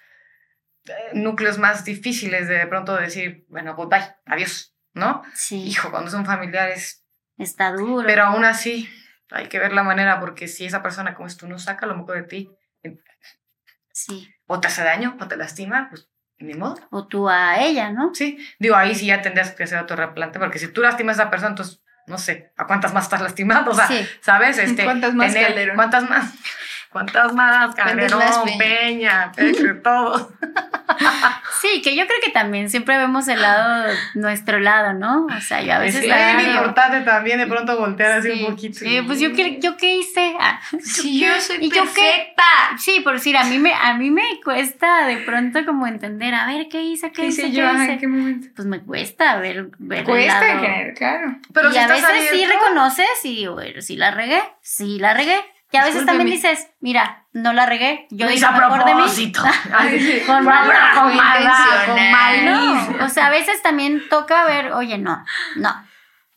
[0.85, 5.23] eh, núcleos más difíciles de, de pronto decir, bueno, goodbye, adiós, ¿no?
[5.33, 5.63] Sí.
[5.63, 7.03] Hijo, cuando son familiares.
[7.39, 8.05] Está duro.
[8.05, 8.87] Pero aún así,
[9.31, 11.97] hay que ver la manera, porque si esa persona como es tú no saca lo
[11.97, 12.51] mejor de ti,
[13.91, 14.31] sí.
[14.45, 16.07] o te hace daño, o te lastima, pues
[16.39, 16.75] ni modo.
[16.91, 18.13] O tú a ella, ¿no?
[18.13, 21.23] Sí, digo, ahí sí ya tendrías que hacer otro replante, porque si tú lastimas a
[21.23, 23.71] esa persona, entonces, no sé, ¿a cuántas más estás lastimando?
[23.71, 23.89] O sea,
[24.21, 24.57] ¿sabes?
[24.57, 25.33] Este, ¿Cuántas más?
[25.75, 26.33] ¿Cuántas más?
[26.95, 27.75] ¿Cuántas más?
[27.75, 28.21] Calderón,
[28.57, 30.31] Peña, Peña todo.
[31.59, 35.25] Sí, que yo creo que también siempre vemos el lado, nuestro lado, ¿no?
[35.25, 36.05] O sea, yo a veces...
[36.05, 38.79] Es importante también de pronto voltear así un poquito.
[38.79, 40.37] Sí, pues yo qué, yo qué hice.
[40.39, 42.43] Ah, sí, yo soy perfecta.
[42.77, 46.45] sí, por decir, a mí, me, a mí me cuesta de pronto como entender, a
[46.45, 47.11] ver, ¿qué hice?
[47.11, 47.51] ¿Qué, hice?
[47.51, 47.91] Yo, ¿qué hice?
[47.91, 48.47] ¿En qué momento?
[48.55, 51.35] Pues me cuesta ver, ver Cuesta en general, claro.
[51.53, 55.41] Pero y a veces sí reconoces y, bueno, sí la regué, sí la regué.
[55.71, 59.33] Y a veces también dices, mira, no la regué, yo hice mejor de mí.
[60.25, 63.05] con mal, con mal, con mal, no.
[63.05, 65.25] O sea, a veces también toca ver, oye, no,
[65.57, 65.85] no.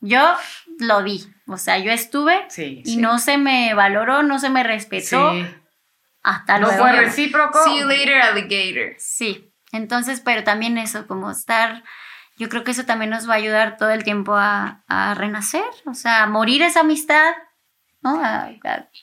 [0.01, 0.37] Yo
[0.79, 5.33] lo vi, o sea, yo estuve y no se me valoró, no se me respetó.
[6.22, 6.74] Hasta luego.
[6.74, 7.62] No fue recíproco.
[7.64, 8.95] See you later, alligator.
[8.99, 11.85] Sí, entonces, pero también eso, como estar,
[12.37, 15.64] yo creo que eso también nos va a ayudar todo el tiempo a, a renacer,
[15.87, 17.33] o sea, morir esa amistad,
[18.01, 18.20] ¿no?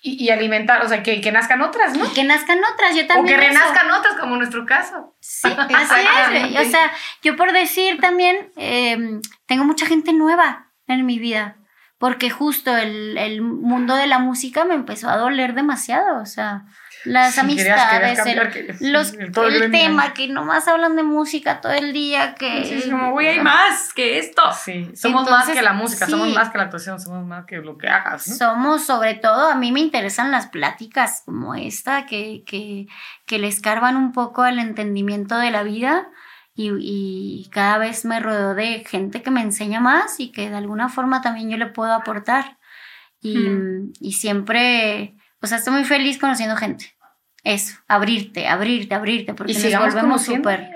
[0.02, 2.12] y, alimentar, o sea, que, que, nazcan otras, ¿no?
[2.14, 3.36] que nazcan otras, yo también.
[3.36, 5.16] O que renazcan otras, como nuestro caso.
[5.20, 6.68] Sí, así es.
[6.68, 6.92] O sea,
[7.22, 11.58] yo por decir también, em, tengo mucha gente nueva en mi vida,
[11.98, 16.66] porque justo el, el mundo de la música me empezó a doler demasiado, o sea,
[17.06, 19.32] las amistades, el, los, el,
[19.72, 22.78] tema, que nomás hablan de música todo el día, que...
[22.78, 24.42] es como, güey, hay más que esto.
[24.54, 27.78] Sí, somos más que la música, somos más que la actuación, somos más que lo
[27.78, 28.24] que hagas.
[28.24, 32.88] Somos, sobre todo, a mí me interesan las pláticas como esta, que, que,
[33.26, 36.10] que le escarban un poco al entendimiento de la vida.
[36.58, 40.56] Y, y, cada vez me rodeo de gente que me enseña más y que de
[40.56, 42.58] alguna forma también yo le puedo aportar.
[43.20, 43.38] Y,
[44.00, 46.95] y siempre, o sea, estoy muy feliz conociendo gente
[47.46, 50.68] eso, abrirte, abrirte, abrirte, porque y nos volvemos súper...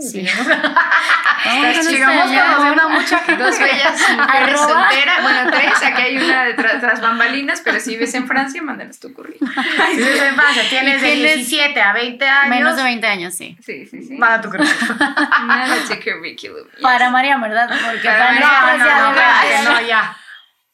[0.00, 0.26] Sí.
[0.26, 3.40] sigamos conociendo a mucha gente.
[3.40, 5.22] Dos bellas mujeres solteras.
[5.22, 5.72] Bueno, tres.
[5.80, 9.48] Aquí hay una de tras, bambalinas, pero si vives en Francia, mándanos tu currículum.
[9.92, 12.50] Si vives en Francia, tienes de 17 a 20 años.
[12.50, 13.56] Menos de 20 años, sí.
[13.64, 14.14] Sí, sí, sí.
[14.14, 14.98] Manda tu currículum.
[15.46, 16.66] Manda tu currículum.
[16.82, 17.68] Para María, ¿verdad?
[17.68, 20.16] Porque para, para no, no, no, no, ya.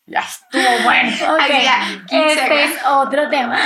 [0.07, 1.11] Ya estuvo bueno.
[1.35, 1.67] Okay.
[2.11, 3.59] este es otro tema.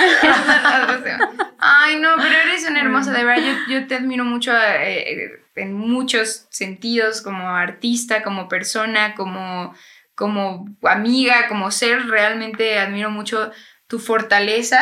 [1.58, 3.42] Ay, no, pero eres una hermosa, de verdad.
[3.44, 9.74] Yo, yo te admiro mucho eh, en muchos sentidos, como artista, como persona, como,
[10.14, 12.06] como amiga, como ser.
[12.06, 13.50] Realmente admiro mucho
[13.88, 14.80] tu fortaleza,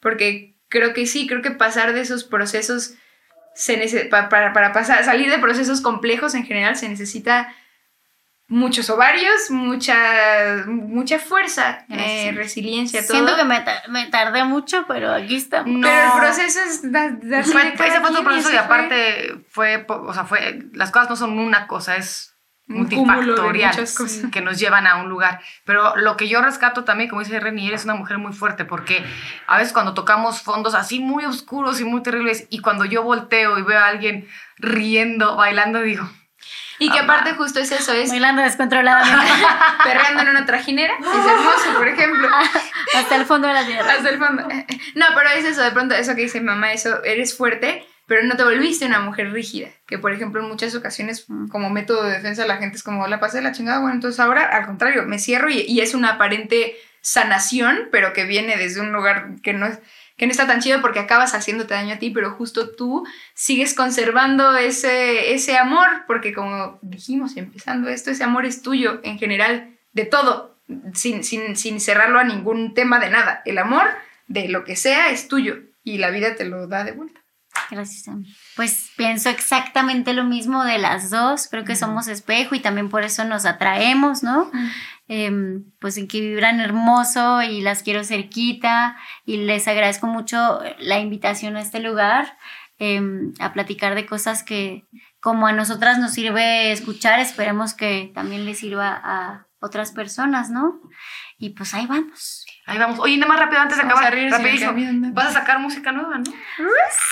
[0.00, 2.94] porque creo que sí, creo que pasar de esos procesos,
[3.54, 7.54] se para, para pasar, salir de procesos complejos en general, se necesita
[8.48, 13.16] muchos ovarios, mucha, mucha fuerza, eh, resiliencia, todo.
[13.16, 15.64] Siento que me, me, tardé mucho, pero aquí está.
[15.64, 20.90] Pero el proceso es fue, ese fue proceso y aparte fue, o sea, fue, las
[20.90, 22.34] cosas no son una cosa, es
[22.66, 23.76] multifactorial
[24.32, 25.40] que nos llevan a un lugar.
[25.64, 29.04] Pero lo que yo rescato también, como dice Reni, eres una mujer muy fuerte porque
[29.46, 33.58] a veces cuando tocamos fondos así muy oscuros y muy terribles y cuando yo volteo
[33.58, 34.28] y veo a alguien
[34.58, 36.08] riendo, bailando, digo,
[36.78, 38.10] y que aparte justo es eso, es...
[38.10, 39.32] Bailando descontroladamente.
[39.84, 40.94] perreando en una trajinera.
[40.94, 42.28] Es hermoso, por ejemplo.
[42.94, 43.92] Hasta el fondo de la tierra.
[43.92, 44.42] Hasta el fondo.
[44.94, 48.36] No, pero es eso, de pronto, eso que dice mamá, eso, eres fuerte, pero no
[48.36, 49.68] te volviste una mujer rígida.
[49.86, 51.48] Que, por ejemplo, en muchas ocasiones, mm.
[51.48, 54.44] como método de defensa, la gente es como, la pasé la chingada, bueno, entonces ahora,
[54.44, 58.92] al contrario, me cierro y, y es una aparente sanación, pero que viene desde un
[58.92, 59.78] lugar que no es
[60.16, 63.74] que no está tan chido porque acabas haciéndote daño a ti, pero justo tú sigues
[63.74, 69.76] conservando ese, ese amor, porque como dijimos empezando esto, ese amor es tuyo en general,
[69.92, 70.56] de todo,
[70.94, 73.42] sin, sin, sin cerrarlo a ningún tema de nada.
[73.44, 73.84] El amor
[74.28, 77.20] de lo que sea es tuyo y la vida te lo da de vuelta.
[77.70, 78.14] Gracias,
[78.56, 81.48] Pues pienso exactamente lo mismo de las dos.
[81.48, 84.50] Creo que somos espejo y también por eso nos atraemos, ¿no?
[85.06, 88.96] Em, pues en que vibran hermoso y las quiero cerquita
[89.26, 92.38] y les agradezco mucho la invitación a este lugar
[92.78, 94.86] em, a platicar de cosas que
[95.20, 100.80] como a nosotras nos sirve escuchar, esperemos que también les sirva a otras personas, ¿no?
[101.38, 102.43] Y pues ahí vamos.
[102.66, 102.98] Ahí vamos.
[102.98, 104.14] Oye, nada más rápido antes de acabar.
[104.30, 104.72] Rapidísimo.
[105.12, 106.24] Vas a sacar música nueva, ¿no?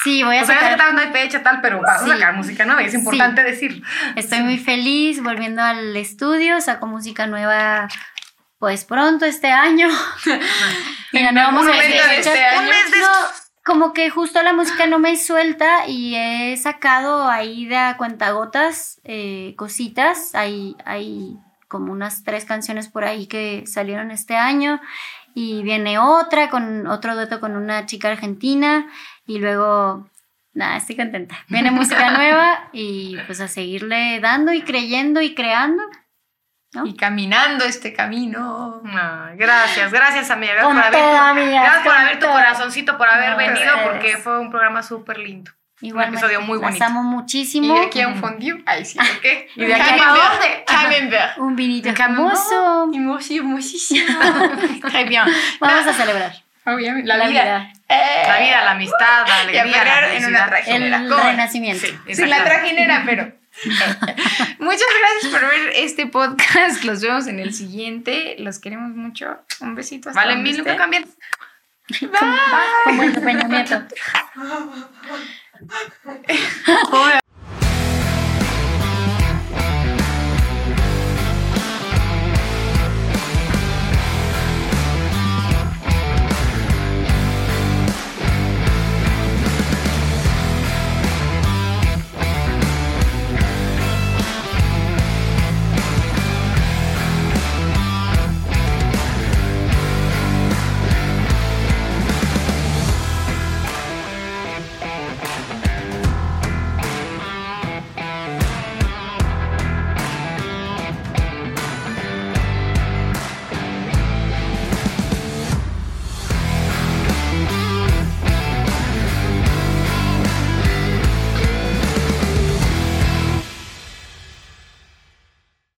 [0.03, 0.95] Sí, voy a o sea, sacar.
[0.95, 3.87] no hay fecha tal, pero vas a sacar música nueva y es importante decirlo.
[4.17, 6.61] Estoy muy feliz volviendo al estudio.
[6.61, 7.89] Saco música nueva
[8.59, 9.89] pues pronto este año.
[11.13, 12.71] Mira, no vamos a decir este año.
[13.63, 19.01] como que justo la música no me suelta y he sacado ahí de a cuentagotas
[19.05, 20.35] eh, cositas.
[20.35, 21.37] Hay, hay
[21.69, 24.81] como unas tres canciones por ahí que salieron este año
[25.35, 28.87] y viene otra con otro dueto con una chica argentina
[29.27, 30.09] y luego
[30.53, 31.37] nada, estoy contenta.
[31.49, 35.83] Viene música nueva y pues a seguirle dando y creyendo y creando.
[36.85, 38.81] Y caminando este camino.
[39.37, 40.55] gracias, gracias amiga.
[40.55, 44.83] Gracias por haber, gracias por haber tu corazoncito, por haber venido, porque fue un programa
[44.83, 45.53] súper lindo.
[45.83, 46.79] Igual un episodio muy bonito.
[46.79, 47.75] Pasamos muchísimo.
[47.75, 48.63] Y de aquí a un fondue.
[48.67, 49.27] Ahí sí, ¿ok?
[49.57, 50.65] ¿Y de aquí a dónde?
[50.65, 51.39] Camembert.
[51.39, 52.89] Un vinito hermoso.
[52.95, 54.19] Hermoso, hermosísimo.
[54.89, 55.25] Très bien.
[55.61, 56.33] Vamos a celebrar.
[56.65, 57.09] Obviamente.
[57.09, 57.73] La, vida.
[57.89, 60.97] Eh, la vida, la amistad, la alegría, la en una trajinera.
[60.99, 61.87] El renacimiento.
[61.87, 63.33] Sí, sí la trajinera, pero...
[64.61, 66.85] Muchas gracias por ver este podcast.
[66.85, 68.37] Los vemos en el siguiente.
[68.39, 69.41] Los queremos mucho.
[69.61, 70.11] Un besito.
[70.11, 71.05] Hasta vale, mil nunca cambian.
[72.01, 72.11] Bye.
[72.85, 73.13] Como el
[75.67, 76.23] Peña
[76.93, 77.22] Nieto.